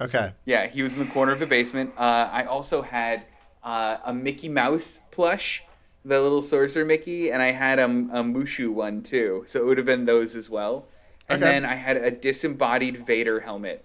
[0.00, 0.32] Okay.
[0.44, 1.92] Yeah, he was in the corner of the basement.
[1.98, 3.24] Uh, I also had
[3.64, 5.64] uh, a Mickey Mouse plush,
[6.04, 9.42] the little sorcerer Mickey, and I had a, a Mushu one too.
[9.48, 10.86] So it would have been those as well.
[11.28, 11.50] And Okay.
[11.52, 13.84] then I had a disembodied Vader helmet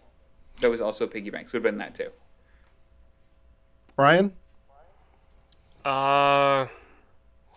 [0.59, 1.49] that was also a piggy bank.
[1.49, 2.11] So it would have been that too.
[3.97, 4.33] Ryan?
[5.83, 6.67] Uh,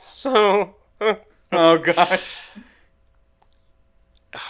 [0.01, 0.77] so
[1.53, 2.41] Oh gosh.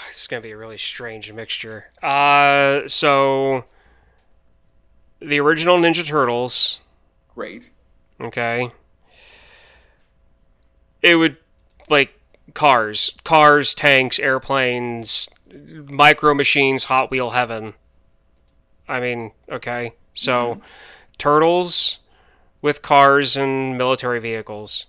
[0.09, 1.87] it's gonna be a really strange mixture.
[2.03, 3.65] Uh, so
[5.21, 6.81] the original Ninja Turtles.
[7.35, 7.71] Great.
[8.21, 8.71] Okay.
[11.03, 11.37] It would
[11.89, 12.19] like
[12.55, 15.29] cars, cars, tanks, airplanes,
[15.87, 17.75] micro machines, Hot Wheel heaven.
[18.89, 19.95] I mean, okay.
[20.15, 20.61] So mm-hmm.
[21.19, 21.99] turtles
[22.63, 24.87] with cars and military vehicles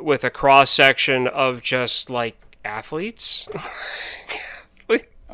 [0.00, 3.48] with a cross section of just like athletes,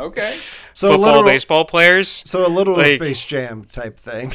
[0.01, 0.39] Okay.
[0.73, 2.09] So a football, literal, baseball players.
[2.09, 4.33] so a little like- Space Jam type thing.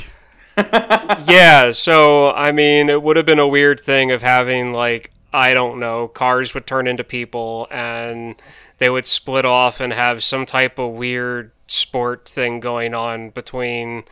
[0.57, 5.53] yeah, so I mean, it would have been a weird thing of having like I
[5.53, 8.35] don't know, cars would turn into people and
[8.77, 14.03] they would split off and have some type of weird sport thing going on between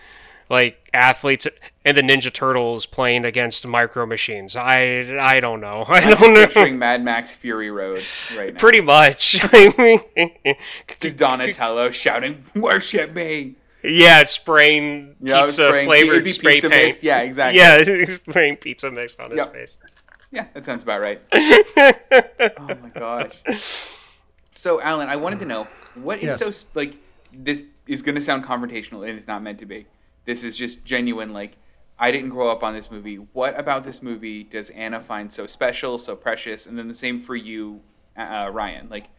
[0.50, 1.48] like athletes
[1.86, 4.56] and the Ninja Turtles playing against micro machines.
[4.56, 5.86] I I don't know.
[5.90, 6.46] I don't know.
[6.46, 8.04] Picturing Mad Max Fury Road
[8.38, 8.60] right now.
[8.60, 9.38] Pretty much.
[9.54, 9.74] I
[10.16, 10.56] mean,
[11.00, 16.88] Just Donatello shouting, "Worship me!" yeah, spraying Yeah, pizza spraying- flavored spray pizza paint.
[16.88, 17.04] mist.
[17.04, 17.60] Yeah, exactly.
[17.60, 19.54] Yeah, spraying pizza mix on his Yep.
[19.54, 19.78] face.
[20.38, 21.22] Yeah, that sounds about right.
[21.34, 23.40] oh my gosh.
[24.52, 26.58] So, Alan, I wanted to know what is Yes.
[26.58, 26.98] so like
[27.32, 29.86] this is going to sound confrontational and it's not meant to be.
[30.26, 31.34] This is just genuine.
[31.34, 31.58] Like,
[32.00, 33.18] I didn't grow up on this movie.
[33.18, 36.66] What about this movie does Anna find so special, so precious?
[36.66, 37.82] And then the same for you,
[38.18, 38.88] uh, Ryan.
[38.90, 39.10] Like,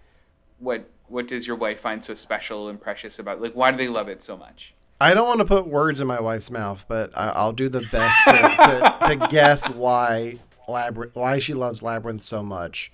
[0.59, 3.41] what what does your wife find so special and precious about?
[3.41, 4.75] Like, why do they love it so much?
[5.01, 7.87] I don't want to put words in my wife's mouth, but I, I'll do the
[7.93, 10.39] best to, to, to guess why
[10.69, 12.93] Labyrinth, why she loves Labyrinth so much.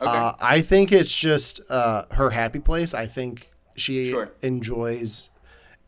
[0.00, 0.10] Okay.
[0.10, 2.94] Uh, I think it's just uh, her happy place.
[2.94, 4.32] I think she Sure.
[4.42, 5.30] enjoys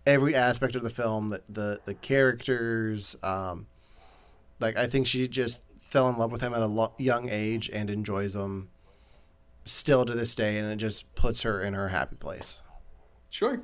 [0.07, 3.17] every aspect of the film, the the, the characters.
[3.23, 3.67] Um,
[4.61, 7.69] like I think she just fell in love with him at a lo- young age
[7.73, 8.69] and enjoys him
[9.65, 12.61] still to this day, and it just puts her in her happy place.
[13.31, 13.61] Sure.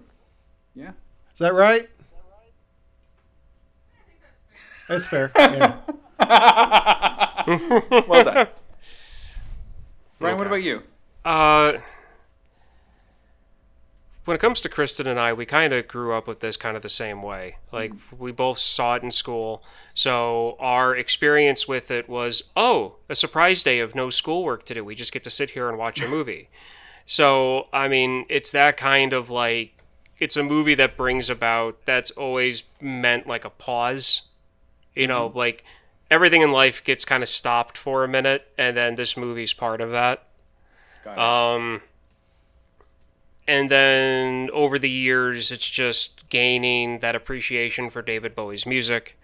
[0.74, 0.92] Yeah.
[1.32, 1.88] Is that right?
[4.88, 5.30] That's fair.
[6.24, 6.98] Yeah.
[8.08, 8.48] Well done.
[10.20, 10.82] Ryan, what about you?
[11.24, 11.78] Uh,
[14.24, 16.76] when it comes to Kristen and I, we kind of grew up with this kind
[16.76, 17.56] of the same way.
[17.72, 19.64] Like we both saw it in school,
[19.94, 24.84] so our experience with it was, oh, a surprise day of no schoolwork to do.
[24.84, 26.50] We just get to sit here and watch a movie.
[27.04, 29.72] So I mean, it's that kind of like
[30.20, 34.22] it's a movie that brings about that's always meant like a pause.
[34.94, 35.64] You know, like
[36.12, 39.80] everything in life gets kind of stopped for a minute, and then this movie's part
[39.80, 40.24] of that.
[41.18, 41.80] Um,
[43.48, 49.18] and then over the years, it's just gaining that appreciation for David Bowie's music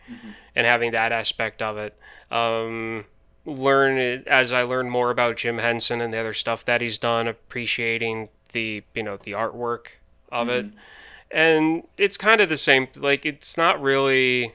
[0.57, 1.95] and having that aspect of it.
[2.30, 3.05] Um,
[3.45, 6.99] learn it as I learn more about Jim Henson and the other stuff that he's
[6.99, 9.89] done, appreciating the you know the artwork
[10.32, 10.66] of it,
[11.30, 12.89] and it's kind of the same.
[12.97, 14.55] Like it's not really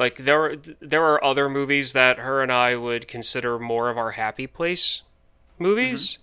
[0.00, 4.12] like there there are other movies that her and I would consider more of our
[4.12, 5.02] happy place
[5.58, 6.16] movies.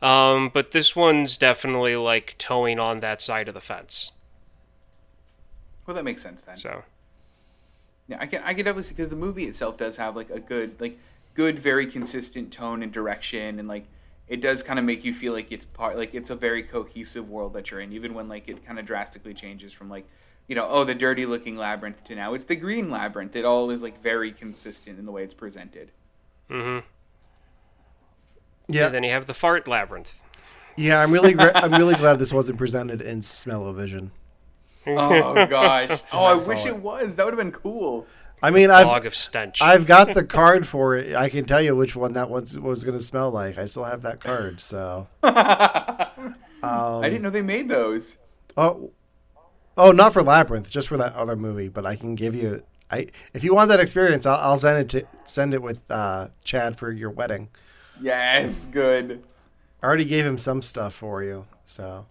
[0.00, 4.12] Um, but this one's definitely like towing on that side of the fence.
[5.84, 6.56] well, that makes sense then.
[6.56, 6.84] So
[8.06, 10.38] Yeah, I can I can definitely see because the movie itself does have like a
[10.38, 10.96] good like
[11.34, 13.86] good very consistent tone and direction and like
[14.28, 17.28] it does kind of make you feel like it's part like it's a very cohesive
[17.28, 20.06] world that you're in even when like it kind of drastically changes from like
[20.48, 23.70] you know oh the dirty looking labyrinth to now it's the green labyrinth it all
[23.70, 25.90] is like very consistent in the way it's presented
[26.50, 26.86] Mm hmm.
[28.68, 30.20] Yeah, And then you have the fart labyrinth.
[30.76, 31.00] yeah.
[31.02, 34.10] I'm really, gra- I'm really glad this wasn't presented in smell-o-vision.
[34.86, 36.68] oh gosh oh i saw wish it.
[36.68, 38.06] it was that would have been cool
[38.42, 39.62] I mean, I've, Log of stench.
[39.62, 41.16] I've got the card for it.
[41.16, 43.56] I can tell you which one that was was going to smell like.
[43.56, 44.60] I still have that card.
[44.60, 46.10] So, i
[46.62, 48.18] um, didn't know they made those
[48.58, 48.90] oh,
[49.76, 51.68] oh, not for Labyrinth, just for that other movie.
[51.68, 52.62] But I can give you.
[52.90, 56.28] I if you want that experience, I'll, I'll send it to send it with uh,
[56.42, 57.48] Chad for your wedding.
[58.00, 59.22] yes good
[59.84, 61.46] I already gave him some stuff for you.
[61.66, 62.06] So,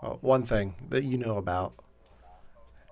[0.00, 1.72] well, one thing that you know about.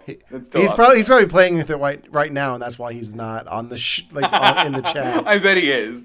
[0.04, 0.74] He- he's awesome.
[0.76, 3.68] probably he's probably playing with it right right now, and that's why he's not on
[3.68, 5.24] the sh- like on, in the chat.
[5.28, 6.04] I bet he is.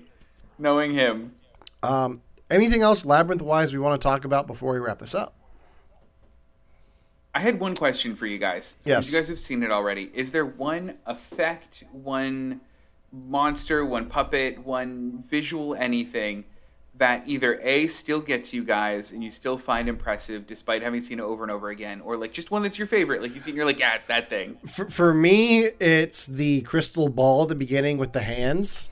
[0.60, 1.34] Knowing him.
[1.82, 5.34] Um, anything else labyrinth wise we want to talk about before we wrap this up?
[7.34, 8.76] I had one question for you guys.
[8.84, 9.12] Yes.
[9.12, 10.12] You guys have seen it already.
[10.14, 12.62] Is there one effect, one
[13.12, 16.46] monster, one puppet, one visual anything
[16.98, 21.20] that either A still gets you guys and you still find impressive despite having seen
[21.20, 23.52] it over and over again, or like just one that's your favorite, like you see
[23.52, 24.58] and you're like, yeah, it's that thing.
[24.68, 28.92] For, for me, it's the crystal ball at the beginning with the hands.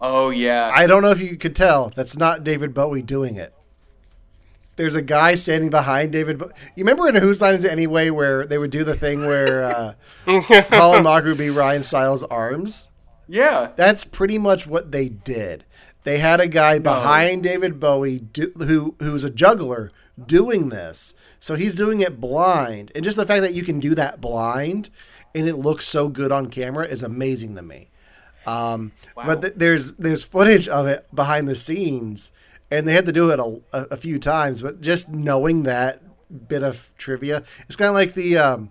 [0.00, 0.70] Oh yeah.
[0.72, 1.90] I don't know if you could tell.
[1.90, 3.54] That's not David Bowie doing it.
[4.76, 6.38] There's a guy standing behind David.
[6.38, 9.24] Bo- you remember in Whose Line Is It Anyway where they would do the thing
[9.26, 9.94] where uh,
[10.26, 12.90] Colin Mochrie would be Ryan Stiles' arms?
[13.28, 13.70] yeah.
[13.76, 15.64] That's pretty much what they did.
[16.04, 19.90] They had a guy behind David Bowie do, who who's a juggler
[20.22, 21.14] doing this.
[21.40, 22.92] So he's doing it blind.
[22.94, 24.90] And just the fact that you can do that blind
[25.34, 27.88] and it looks so good on camera is amazing to me.
[28.46, 32.30] Um, But th- there's there's footage of it behind the scenes,
[32.78, 34.62] and they had to do it a, a, a few times.
[34.62, 36.00] But just knowing that
[36.48, 38.70] bit of trivia, it's kind of like the um,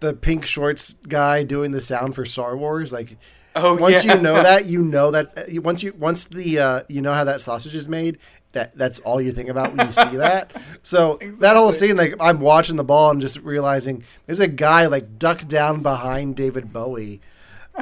[0.00, 2.92] the pink shorts guy doing the sound for Star Wars.
[2.92, 3.16] Like
[3.54, 4.14] Oh, once yeah.
[4.14, 7.40] you know that, you know that once you once the uh, you know how that
[7.40, 8.18] sausage is made.
[8.52, 10.52] That that's all you think about when you see that.
[10.82, 14.86] So that whole scene, like I'm watching the ball and just realizing there's a guy
[14.86, 17.20] like ducked down behind David Bowie.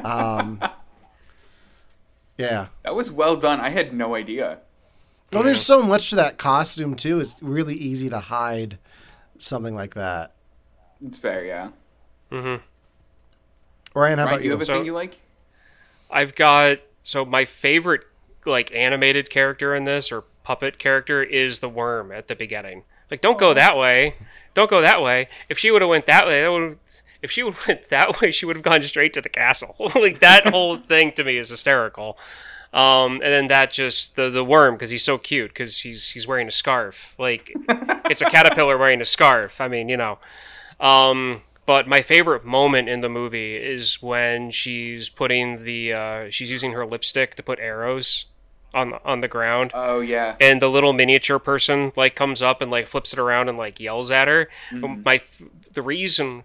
[0.03, 0.61] Um,
[2.37, 2.67] yeah.
[2.83, 3.61] That was well done.
[3.61, 4.59] I had no idea.
[5.31, 7.19] Well, there's so much to that costume too.
[7.19, 8.77] It's really easy to hide
[9.37, 10.33] something like that.
[11.05, 11.69] It's fair, yeah.
[12.31, 12.63] Mm-hmm.
[13.93, 14.51] Ryan, how Ryan, about do you you?
[14.51, 15.17] have a So- thing you like?
[16.09, 18.01] I've got so my favorite
[18.45, 22.83] like animated character in this or puppet character is the worm at the beginning.
[23.11, 24.15] Like, don't go that way.
[24.53, 25.27] Don't go that way.
[25.49, 26.79] If she would have went that way, that would.
[27.21, 29.75] If she would have went that way, she would have gone straight to the castle.
[29.95, 32.17] like that whole thing to me is hysterical.
[32.73, 36.27] Um, and then that just the the worm because he's so cute because he's he's
[36.27, 37.15] wearing a scarf.
[37.17, 37.51] Like
[38.09, 39.59] it's a caterpillar wearing a scarf.
[39.61, 40.19] I mean, you know.
[40.79, 46.51] Um, but my favorite moment in the movie is when she's putting the uh, she's
[46.51, 48.25] using her lipstick to put arrows
[48.73, 50.35] on the, on the ground, Oh yeah.
[50.39, 53.79] and the little miniature person like comes up and like flips it around and like
[53.79, 54.49] yells at her.
[54.71, 55.21] My
[55.73, 56.43] the reason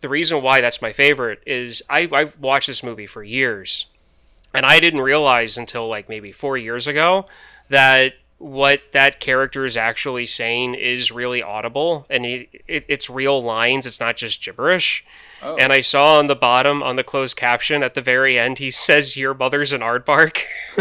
[0.00, 3.86] the reason why that's my favorite is I I've watched this movie for years,
[4.54, 7.26] and I didn't realize until like maybe four years ago
[7.68, 13.40] that what that character is actually saying is really audible and he, it, it's real
[13.42, 13.86] lines.
[13.86, 15.04] It's not just gibberish.
[15.42, 15.56] Oh.
[15.56, 18.70] And I saw on the bottom on the closed caption at the very end, he
[18.70, 20.38] says, "Your mother's an aardvark."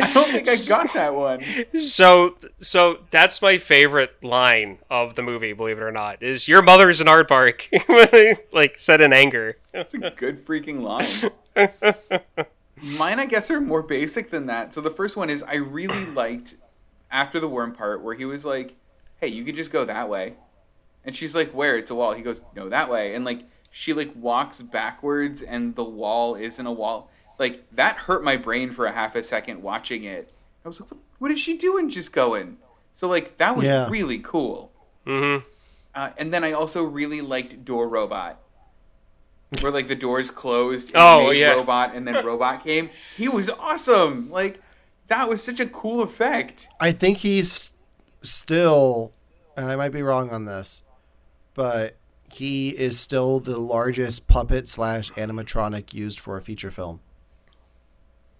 [0.00, 1.42] I don't think I got that one.
[1.80, 6.62] so so that's my favorite line of the movie believe it or not is your
[6.62, 11.32] mother's an aardvark like said in anger That's a good freaking line.
[12.82, 14.74] Mine, I guess, are more basic than that.
[14.74, 16.56] So the first one is I really liked
[17.10, 18.76] after the worm part where he was like,
[19.20, 20.34] "Hey, you could just go that way,"
[21.04, 21.76] and she's like, "Where?
[21.76, 25.74] It's a wall." He goes, "No, that way," and like she like walks backwards and
[25.76, 27.10] the wall isn't a wall.
[27.38, 30.32] Like that hurt my brain for a half a second watching it.
[30.64, 31.88] I was like, "What, what is she doing?
[31.90, 32.56] Just going?"
[32.94, 33.88] So like that was Yeah.
[33.88, 34.72] really cool.
[35.06, 35.46] mm-hmm
[35.94, 38.40] Uh, and then I also really liked Door Robot,
[39.60, 40.88] where like the doors closed.
[40.88, 41.52] And Oh, yeah.
[41.52, 42.90] Robot, and then Robot came.
[43.16, 44.30] He was awesome.
[44.30, 44.60] Like
[45.08, 46.68] that was such a cool effect.
[46.80, 47.70] I think he's
[48.22, 49.12] still,
[49.56, 50.82] and I might be wrong on this,
[51.54, 51.96] but
[52.30, 57.00] he is still the largest puppet slash animatronic used for a feature film.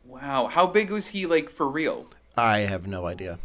[0.05, 2.07] Wow, how big was he like for real?
[2.37, 3.39] I have no idea.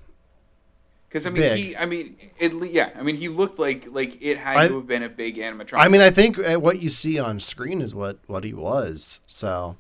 [1.14, 1.58] Because I mean, Big.
[1.60, 4.78] he, I mean, it, yeah, I mean, he looked like like it had I- to
[4.78, 5.78] have been a big animatronic.
[5.78, 9.20] I mean, I think uh, what you see on screen is what what he was.
[9.28, 9.78] So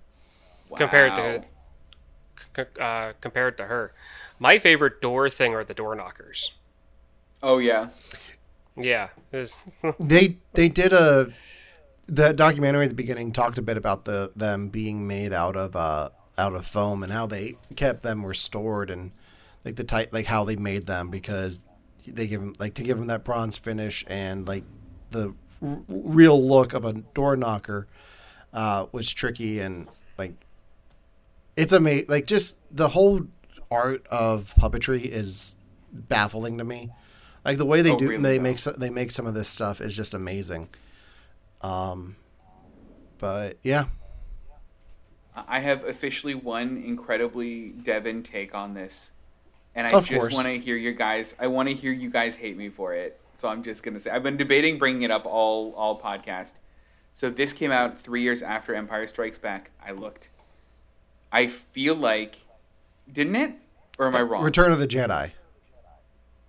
[0.75, 1.43] compared to
[2.79, 3.93] uh, compared to her
[4.37, 6.51] my favorite door thing are the door knockers
[7.41, 7.87] Oh yeah,
[8.77, 9.63] yeah it's-
[9.99, 11.33] they they did a
[12.05, 15.75] the documentary at the beginning talked a bit about the them being made out of
[15.75, 19.11] uh out of foam and how they kept them restored and
[19.65, 21.61] like the tight like how they made them because
[22.07, 24.63] they give them like to give them that bronze finish and like
[25.11, 27.87] the r- real look of a door knocker
[28.53, 29.87] uh was tricky and
[30.17, 30.33] like
[31.55, 33.21] it's amazing like just the whole
[33.71, 35.55] art of puppetry is
[35.91, 36.91] baffling to me.
[37.45, 39.47] Like the way they Oh, do really they make so, they make some of this
[39.47, 40.69] stuff is just amazing.
[41.61, 42.15] Um
[43.17, 43.85] but yeah.
[45.35, 49.11] I have officially one incredibly Devon take on this,
[49.75, 51.35] and I Of just want to hear your guys.
[51.39, 53.19] I want to hear you guys hate me for it.
[53.37, 56.53] So I'm just gonna say I've been debating bringing it up all all podcast.
[57.15, 59.71] So this came out three years after Empire Strikes Back.
[59.85, 60.29] I looked.
[61.31, 62.37] I feel like,
[63.11, 63.53] didn't it?
[63.97, 64.43] Or am I uh, wrong?
[64.43, 65.31] Return of the Jedi.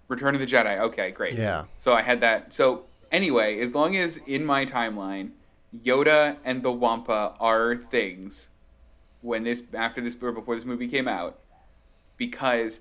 [0.08, 0.78] Return of the Jedi.
[0.78, 1.34] Okay, great.
[1.34, 1.64] Yeah.
[1.78, 2.52] So I had that.
[2.54, 5.30] So anyway, as long as in my timeline,
[5.84, 8.48] Yoda and the Wampa are things
[9.22, 11.38] when this after this or before this movie came out,
[12.16, 12.80] because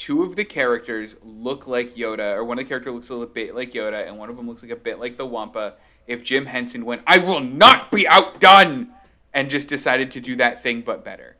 [0.00, 3.26] two of the characters look like Yoda, or one of the characters looks a little
[3.26, 5.74] bit like Yoda, and one of them looks like a bit like the Wampa.
[6.06, 8.92] If Jim Henson went, I will not be outdone,
[9.34, 11.36] and just decided to do that thing but better.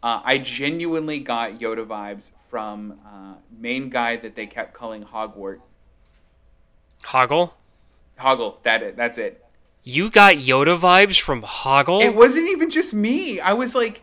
[0.00, 5.62] Uh, I genuinely got Yoda vibes from uh, main guy that they kept calling Hogwarts.
[7.02, 7.50] Hoggle.
[8.20, 8.62] Hoggle.
[8.62, 8.96] That it.
[8.96, 9.44] That's it.
[9.82, 12.00] You got Yoda vibes from Hoggle.
[12.04, 13.40] It wasn't even just me.
[13.40, 14.02] I was like,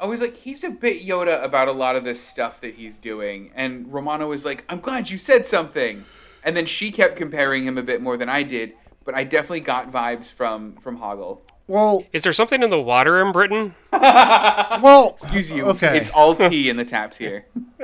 [0.00, 2.98] I was like, he's a bit Yoda about a lot of this stuff that he's
[2.98, 3.50] doing.
[3.54, 6.04] And Romana was like, I'm glad you said something.
[6.44, 8.74] And then she kept comparing him a bit more than I did.
[9.04, 11.40] But I definitely got vibes from from Hoggle.
[11.66, 13.74] Well, Is there something in the water in Britain?
[13.92, 15.66] well, Excuse you.
[15.66, 15.98] Okay.
[15.98, 17.46] It's all tea in the taps here.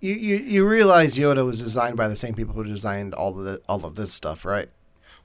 [0.00, 3.44] you, you you realize Yoda was designed by the same people who designed all of
[3.44, 4.68] the, all of this stuff, right?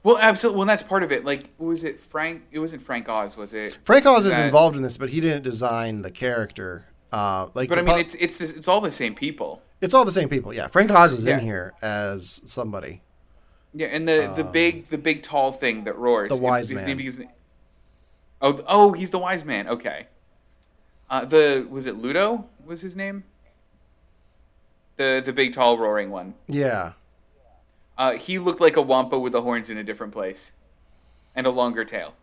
[0.04, 0.58] Well, absolutely.
[0.58, 1.24] Well, that's part of it.
[1.24, 2.42] Like, was it Frank?
[2.52, 3.78] It wasn't Frank Oz, was it?
[3.84, 6.84] Frank Oz is involved in this, but he didn't design the character.
[7.10, 9.62] Uh, like, But I mean, pu- it's it's it's all the same people.
[9.80, 10.52] it's all the same people.
[10.52, 11.38] Yeah, Frank Oz is Yeah.
[11.38, 13.02] in here as somebody.
[13.72, 16.30] Yeah, and the the big the big tall thing that roars.
[16.30, 16.96] Um, the wise His man.
[16.98, 17.28] name
[18.42, 19.66] oh, oh, he's the wise man.
[19.68, 20.06] Okay.
[21.08, 22.46] Uh, the was it Ludo?
[22.64, 23.24] Was his name?
[24.96, 26.34] The the big tall roaring one.
[26.46, 26.92] Yeah,
[27.96, 30.50] Uh, he looked like a wampa with the horns in a different place,
[31.34, 32.14] and a longer tail.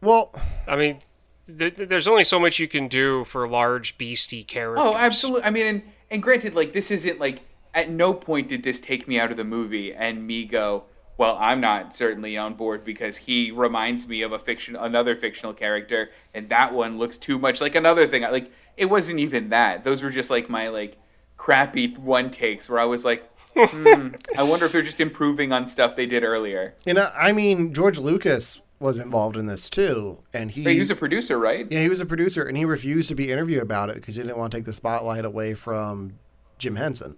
[0.00, 0.32] well,
[0.68, 0.98] I mean,
[1.46, 4.84] th- th- there's only so much you can do for large beastie characters.
[4.86, 5.42] Oh, absolutely.
[5.44, 7.40] I mean, and, and granted, like this isn't like
[7.74, 10.84] at no point did this take me out of the movie and me go,
[11.18, 15.54] well, I'm not certainly on board because he reminds me of a fiction, another fictional
[15.54, 18.22] character, and that one looks too much like another thing.
[18.22, 19.82] Like it wasn't even that.
[19.82, 20.98] Those were just like my like
[21.36, 25.66] crappy one takes where I was like, hmm, I wonder if they're just improving on
[25.68, 26.74] stuff they did earlier.
[26.84, 30.78] you know, I mean, George Lucas was involved in this too, and he But he
[30.78, 31.66] was a producer, right?
[31.70, 34.22] yeah he was a producer, and he refused to be interviewed about it because he
[34.22, 36.18] didn't want to take the spotlight away from
[36.58, 37.16] Jim Henson.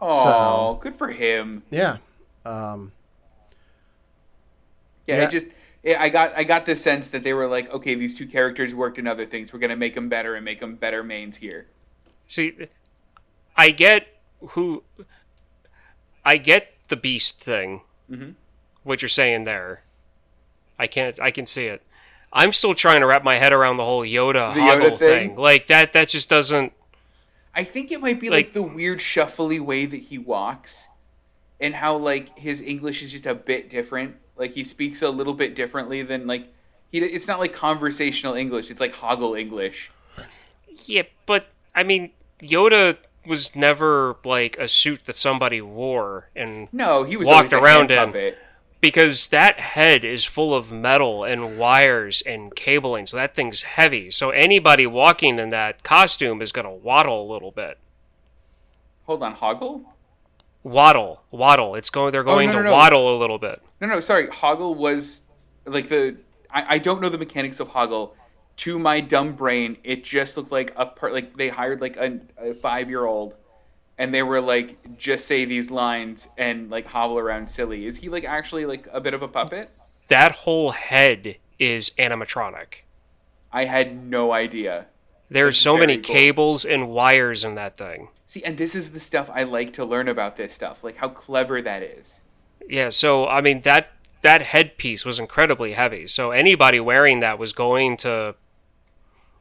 [0.00, 1.62] Oh, so, good for him.
[1.70, 1.98] Yeah,
[2.44, 2.92] um,
[5.06, 5.24] Yeah, Yeah.
[5.24, 5.46] it just
[5.82, 8.74] yeah, I got I got the sense that they were like, okay, these two characters
[8.74, 9.52] worked in other things.
[9.52, 11.66] We're gonna make them better and make them better mains here.
[12.26, 12.54] See,
[13.56, 14.06] I get
[14.50, 14.82] who,
[16.24, 17.82] I get the beast thing.
[18.10, 18.34] Mhm.
[18.82, 19.82] What you're saying there,
[20.78, 21.18] I can't.
[21.20, 21.82] I can see it.
[22.32, 25.30] I'm still trying to wrap my head around the whole Yoda The Yoda thing?
[25.30, 25.36] thing.
[25.36, 25.92] Like that.
[25.92, 26.72] That just doesn't.
[27.54, 30.86] I think it might be like, Like- the weird shuffly way that he walks,
[31.60, 34.16] and how like his English is just a bit different.
[34.36, 36.46] Like he speaks a little bit differently than like
[36.90, 36.98] he.
[36.98, 38.70] It's not like conversational English.
[38.70, 39.90] It's like hoggle English.
[40.86, 42.10] Yeah, but I mean,
[42.40, 42.96] Yoda
[43.30, 48.08] was never like a suit that somebody wore, and No, he was Walked around in.
[48.08, 48.36] puppet.
[48.82, 54.10] because that head is full of metal and wires and cabling, so that thing's heavy.
[54.10, 57.78] So anybody walking in that costume is gonna waddle a little bit.
[59.06, 59.84] Hold on, hoggle.
[60.62, 61.74] Waddle, waddle.
[61.74, 62.12] It's going.
[62.12, 62.76] They're going Oh, no, to no, no.
[62.76, 63.62] waddle a little bit.
[63.80, 64.26] No, no, sorry.
[64.28, 65.22] Hoggle was
[65.64, 66.16] like the.
[66.50, 68.10] I, I don't know the mechanics of Hoggle.
[68.60, 71.14] To my dumb brain, it just looked like a part.
[71.14, 73.34] Like they hired like a, a five year old,
[73.96, 77.86] and they were like, just say these lines and like hobble around silly.
[77.86, 79.70] Is he like actually like a bit of a puppet?
[80.08, 82.82] That whole head is animatronic.
[83.50, 84.86] I had no idea.
[85.30, 86.14] There's so many cool.
[86.14, 88.08] cables and wires in that thing.
[88.26, 91.08] See, and this is the stuff I like to learn about this stuff, like how
[91.08, 92.20] clever that is.
[92.68, 96.06] Yeah, so I mean that that headpiece was incredibly heavy.
[96.08, 98.34] So anybody wearing that was going to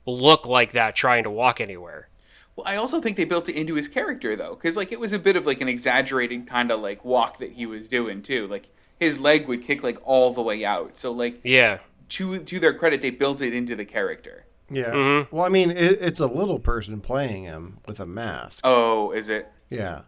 [0.06, 2.08] look like that trying to walk anywhere.
[2.56, 5.14] Well, I also think they built it into his character though, because like it was
[5.14, 8.47] a bit of like an exaggerated kind of like walk that he was doing too.
[8.47, 8.68] Like
[9.00, 10.97] his leg would kick like all the way out.
[10.97, 11.80] So like Yeah.
[12.10, 14.45] to to their credit, they built it into the character.
[14.70, 14.91] yeah.
[14.91, 15.28] Mhm.
[15.32, 18.62] Well, I mean, it, it's a little person playing him with a mask.
[18.64, 19.47] Oh, is it?
[19.70, 20.02] Yeah,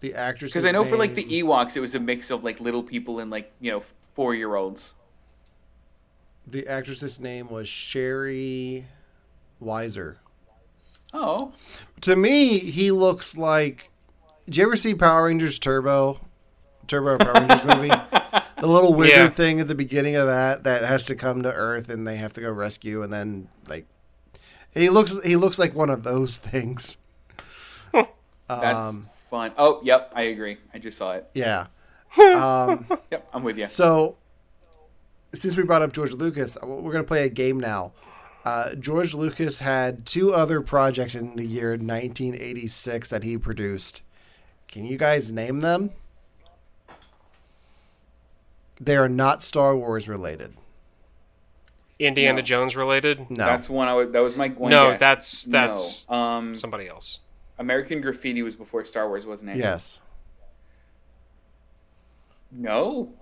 [0.00, 0.50] the actress.
[0.52, 3.20] Because I know for like the Ewoks, it was a mix of like little people
[3.20, 3.82] and like you know
[4.14, 4.94] four year olds.
[6.46, 8.86] the actress's name was Shari
[9.62, 10.16] Weiser.
[11.14, 11.52] Oh,
[12.02, 13.90] To me, he looks like.
[14.44, 16.20] Did you ever see Power Rangers Turbo?
[16.88, 17.88] Turbo Power Rangers movie.
[17.88, 19.28] The little wizard Yeah.
[19.30, 22.32] thing at the beginning of that that has to come to Earth and they have
[22.34, 23.86] to go rescue and then like
[24.72, 26.98] he looks he looks like one of those things.
[27.92, 28.08] That's
[28.48, 29.52] Um, fun.
[29.58, 30.58] Oh, yep, I agree.
[30.72, 31.28] I just saw it.
[31.34, 31.66] yeah.
[32.18, 33.68] Um, Yep, I'm with you.
[33.68, 34.16] so,
[35.34, 37.92] since we brought up George Lucas, we're going to play a game now.
[38.46, 44.02] Uh, George Lucas had two other projects in the year 1986 that he produced.
[44.68, 45.90] Can you guys name them?
[48.80, 50.54] They are not Star Wars related.
[51.98, 52.42] Indiana No.
[52.42, 53.28] Jones related?
[53.30, 53.46] No.
[53.46, 53.88] That's one.
[53.88, 54.70] I would, that was my one.
[54.70, 55.00] No, guess.
[55.00, 56.14] that's- that's no.
[56.16, 57.18] Um, Somebody else.
[57.58, 59.56] American Graffiti was before Star Wars, wasn't it?
[59.56, 60.00] yes.
[62.52, 63.12] No,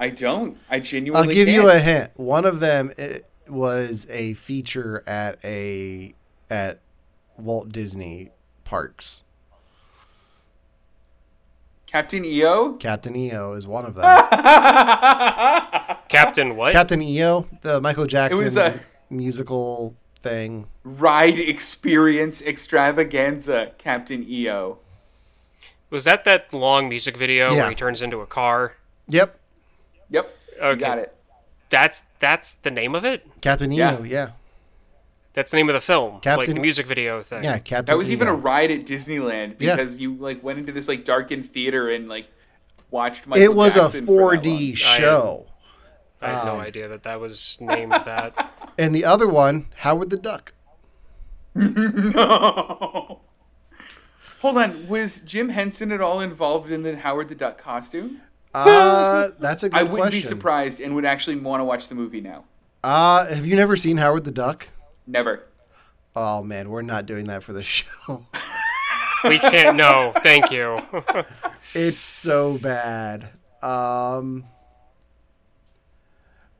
[0.00, 0.58] I don't.
[0.68, 1.28] I genuinely.
[1.28, 1.76] I'll give you can't.
[1.76, 2.10] a hint.
[2.16, 6.14] One of them it was a feature at a
[6.50, 6.80] at
[7.36, 8.30] Walt Disney
[8.64, 9.24] parks.
[11.86, 12.72] Captain EO.
[12.74, 14.04] Captain EO is one of them.
[16.08, 16.72] Captain what?
[16.72, 18.80] Captain EO, the Michael Jackson was a-
[19.10, 20.66] musical thing.
[20.82, 23.72] Ride experience extravaganza.
[23.78, 24.78] Captain EO.
[25.90, 27.58] Was that that long music video Yeah.
[27.60, 28.74] where he turns into a car?
[29.08, 29.38] Yep,
[30.10, 30.36] Yep.
[30.60, 30.70] Okay.
[30.70, 31.14] You got it.
[31.70, 33.26] That's that's the name of it.
[33.40, 33.98] Captain Yeah.
[33.98, 34.02] EO.
[34.04, 34.30] Yeah,
[35.32, 37.42] That's the name of the film, like Captain- the music video thing.
[37.44, 37.58] yeah.
[37.58, 37.86] Captain.
[37.86, 39.74] That was even a ride at Disneyland Yeah.
[39.76, 42.28] because you like went into this like darkened theater and like
[42.90, 43.26] watched.
[43.26, 45.46] Michael It was a Jackson for that 4D show,
[46.22, 48.52] I had no Um, idea that that was named that.
[48.78, 50.52] and the other one, Howard the Duck.
[51.54, 53.20] No.
[54.40, 54.88] Hold on.
[54.88, 58.20] Was Jim Henson at all involved in the Howard the Duck costume?
[58.54, 60.20] Uh, that's a good I wouldn't question.
[60.20, 62.44] be surprised and would actually want to watch the movie now.
[62.82, 64.68] Uh, have you never seen Howard the Duck?
[65.06, 65.44] Never.
[66.16, 68.24] Oh man, we're not doing that for the show.
[69.24, 69.76] we can't.
[69.76, 70.80] No, thank you.
[71.76, 73.30] It's so bad.
[73.60, 74.44] Um,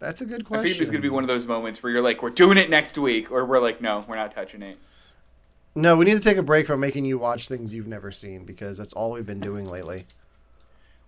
[0.00, 0.46] that's a good question.
[0.46, 0.62] I question.
[0.62, 2.98] figured there's gonna be one of those moments where you're like, "We're doing it next
[2.98, 4.76] week," or we're like, "No, we're not touching it."
[5.76, 8.44] No, we need to take a break from making you watch things you've never seen
[8.44, 10.06] because that's all we've been doing lately.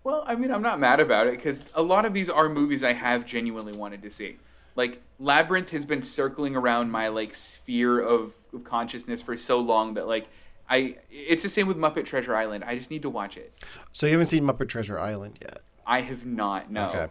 [0.07, 2.84] Well, I mean, I'm not mad about it because a lot of these are movies
[2.84, 4.36] I have genuinely wanted to see.
[4.76, 9.94] Like Labyrinth has been circling around my like sphere of, of consciousness for so long
[9.94, 10.28] that like
[10.70, 12.62] I it's the same with Muppet Treasure Island.
[12.62, 13.52] I just need to watch it.
[13.90, 15.59] So you haven't seen Muppet Treasure Island yet?
[15.84, 16.70] I have not.
[16.70, 16.88] No.
[16.90, 17.07] Okay.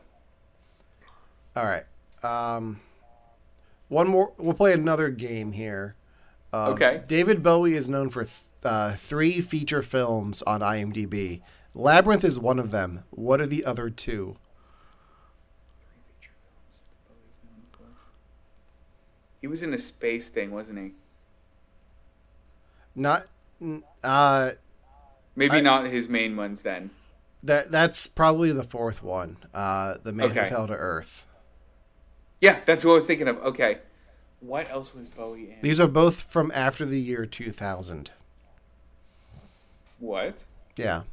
[1.58, 1.84] All right.
[2.24, 2.80] Um,
[3.90, 4.32] one more.
[4.38, 5.96] We'll play another game here.
[6.54, 7.02] of- Okay.
[7.10, 11.42] David Bowie is known for th- uh, three feature films on IMDb.
[11.76, 13.04] Labyrinth is one of them.
[13.12, 14.38] What are the other two?
[19.42, 20.92] He was in a space thing, wasn't he?
[22.96, 23.28] Not.
[24.04, 24.52] Uh,
[25.36, 26.90] Maybe I- not his main ones then.
[27.44, 29.38] that that's probably the fourth one.
[29.54, 30.44] Uh, the man Okay.
[30.44, 31.28] who fell to earth.
[32.42, 33.38] Yeah, that's what I was thinking of.
[33.40, 33.80] Okay.
[34.40, 35.58] What else was Bowie in?
[35.62, 38.12] These are both from after the year 2000.
[40.00, 40.44] What?
[40.76, 41.04] Yeah.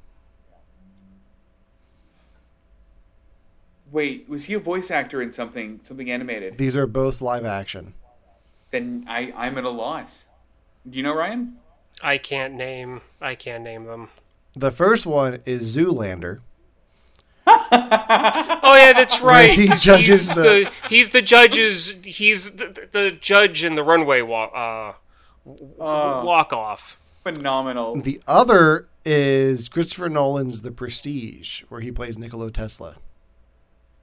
[3.93, 6.59] Wait, was he a voice actor in something something animated?
[6.59, 7.95] These are both live action.
[8.73, 10.27] Then I I'm at a loss.
[10.89, 11.59] Do you know Ryan?
[12.03, 13.03] I can't name.
[13.21, 14.09] I can't name them.
[14.57, 16.41] The first one is Zoolander.
[17.75, 19.51] Oh yeah, that's right.
[19.51, 23.83] he 'cause judges he's the- the he's the judge's he's the, the judge in the
[23.83, 24.93] runway walk uh,
[25.81, 26.25] Oh.
[26.25, 26.97] walk off.
[27.25, 27.97] Phenomenal.
[28.01, 32.97] The other is Christopher Nolan's The Prestige, where he plays Nikola Tesla.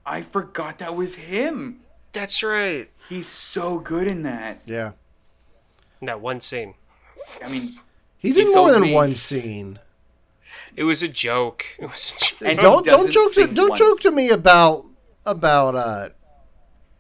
[0.10, 1.82] I forgot that was him.
[2.14, 2.90] That's right.
[3.08, 4.62] He's so good in that.
[4.66, 4.94] Yeah.
[6.02, 6.74] That one scene.
[7.46, 7.62] I mean,
[8.18, 8.94] He's He in more than me.
[8.94, 9.80] one scene.
[10.76, 11.66] It was a joke.
[11.80, 12.42] It was a joke.
[12.50, 13.80] And don't don't joke to, don't once.
[13.80, 14.86] joke to me about
[15.26, 16.10] about uh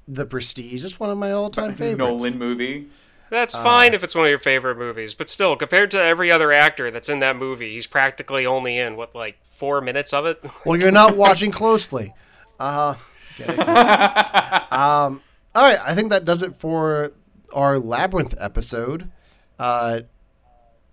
[0.07, 0.83] The Prestige.
[0.85, 1.97] It's one of my all time favorites.
[1.99, 2.89] Nolan movie.
[3.31, 6.31] That's Uh, fine if it's one of your favorite movies, but still, compared to every
[6.31, 10.25] other actor that's in that movie, he's practically only in what like four minutes of
[10.25, 10.43] it.
[10.65, 12.13] Well, you're not watching closely.
[12.59, 12.95] Uh
[13.39, 13.55] okay.
[14.71, 15.21] um
[15.55, 17.13] all right, I think that does it for
[17.53, 19.09] our labyrinth episode.
[19.57, 20.01] Uh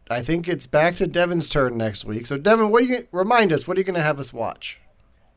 [0.08, 2.26] I think it's back to Devon's turn next week.
[2.26, 4.78] So Devon, what are you remind us, what are you going to have us watch?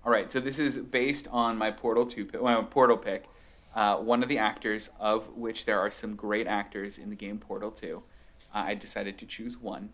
[0.05, 3.25] All right, so this is based on my Portal two, well, Portal pick.
[3.75, 7.37] Uh, one of the actors, of which there are some great actors in the game
[7.37, 8.01] Portal Two.
[8.53, 9.89] Uh, I decided to choose one,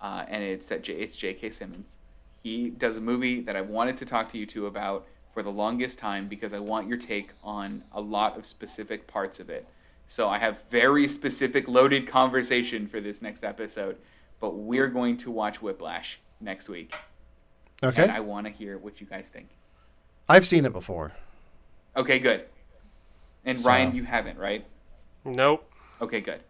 [0.00, 1.50] uh, and it's that J- it's J.K.
[1.50, 1.94] Simmons.
[2.42, 5.06] He does a movie that I wanted to talk to you two about
[5.36, 9.38] for the longest time because I want your take on a lot of specific parts
[9.38, 9.68] of it.
[10.08, 13.98] So I have very specific loaded conversation for this next episode,
[14.40, 16.94] but we're going to watch Whiplash next week,
[17.82, 18.04] Okay.
[18.04, 19.50] and I want to hear what you guys think.
[20.26, 21.12] I've seen it before.
[21.94, 22.46] Okay, good.
[23.44, 24.64] And So- Ryan, you haven't, right?
[25.22, 25.70] Nope.
[26.00, 26.40] Okay, good.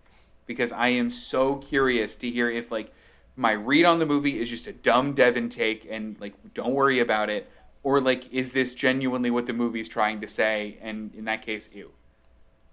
[0.46, 2.94] Because I am so curious to hear if like
[3.34, 7.00] my read on the movie is just a dumb Devon take and like don't worry
[7.00, 7.50] about it,
[7.86, 10.76] or like is this genuinely what the movie's trying to say?
[10.82, 11.92] And in that case, ew.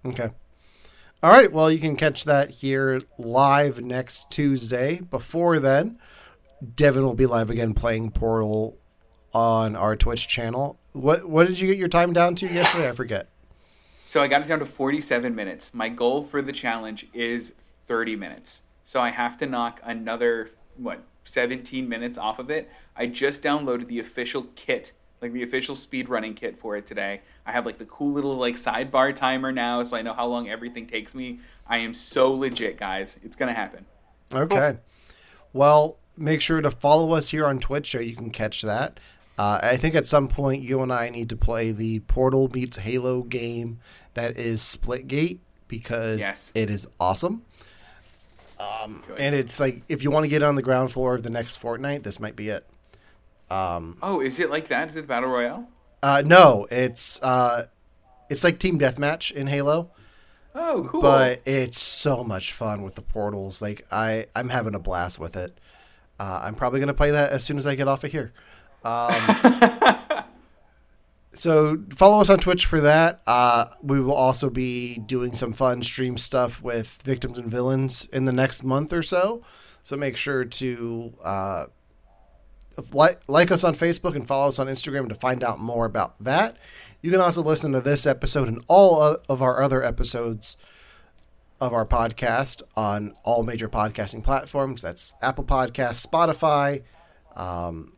[0.04, 0.30] Okay.
[1.22, 1.52] All right.
[1.52, 5.00] Well, you can catch that here live next Tuesday.
[5.08, 6.00] Before then,
[6.74, 8.76] Devon will be live again playing Portal
[9.32, 10.80] on our Twitch channel.
[10.90, 12.88] What what did you get your time down to yesterday?
[12.88, 13.28] I forget.
[14.04, 15.72] So I got it down to 47 minutes.
[15.72, 17.52] My goal for the challenge is
[17.86, 18.62] 30 minutes.
[18.84, 22.68] So I have to knock another what 17 minutes off of it.
[22.96, 24.90] I just downloaded the official kit
[25.24, 27.22] like the official speed running kit for it today.
[27.46, 30.48] I have like the cool little like sidebar timer now, so I know how long
[30.48, 31.40] everything takes me.
[31.66, 33.16] I am so legit, guys.
[33.24, 33.86] It's gonna happen.
[34.32, 34.78] Okay.
[35.52, 39.00] Well, make sure to follow us here on Twitch so you can catch that.
[39.38, 42.76] Uh, I think at some point you and I need to play the Portal meets
[42.76, 43.80] Halo game
[44.12, 46.52] that is Splitgate because yes.
[46.54, 47.42] it is awesome.
[48.60, 51.30] Um, and it's like if you want to get on the ground floor of the
[51.30, 52.64] next Fortnite, this might be it.
[53.54, 54.90] Um, oh, is it like that?
[54.90, 55.68] Is it battle royale?
[56.02, 57.64] Uh, no, it's uh,
[58.28, 59.90] it's like team deathmatch in Halo.
[60.56, 61.00] Oh, cool!
[61.00, 63.62] But it's so much fun with the portals.
[63.62, 65.58] Like I, I'm having a blast with it.
[66.18, 68.32] Uh, I'm probably gonna play that as soon as I get off of here.
[68.84, 69.14] Um,
[71.34, 73.22] so follow us on Twitch for that.
[73.24, 78.24] Uh, we will also be doing some fun stream stuff with victims and villains in
[78.24, 79.42] the next month or so.
[79.84, 81.66] So make sure to uh,
[82.92, 86.22] like, like us on Facebook and follow us on Instagram to find out more about
[86.22, 86.56] that.
[87.02, 90.56] You can also listen to this episode and all of our other episodes
[91.60, 94.82] of our podcast on all major podcasting platforms.
[94.82, 96.82] That's Apple Podcasts, Spotify,
[97.36, 97.92] um,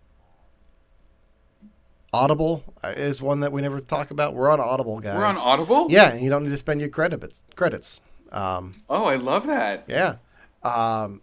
[2.12, 4.34] Audible is one that we never talk about.
[4.34, 5.16] We're on Audible, guys.
[5.16, 5.88] We're on Audible.
[5.90, 7.44] Yeah, you don't need to spend your credits.
[7.54, 8.00] Credits.
[8.32, 9.84] Um, oh, I love that.
[9.86, 10.16] Yeah.
[10.62, 11.20] Um,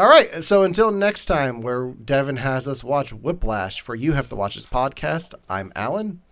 [0.00, 0.42] all right.
[0.42, 4.54] So until next time, where Devon has us watch Whiplash for You Have to Watch
[4.54, 6.22] This podcast, I'm Alan.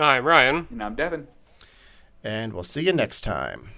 [0.00, 0.66] I'm Ryan.
[0.68, 1.28] And I'm Devon.
[2.24, 3.70] And we'll see you next time.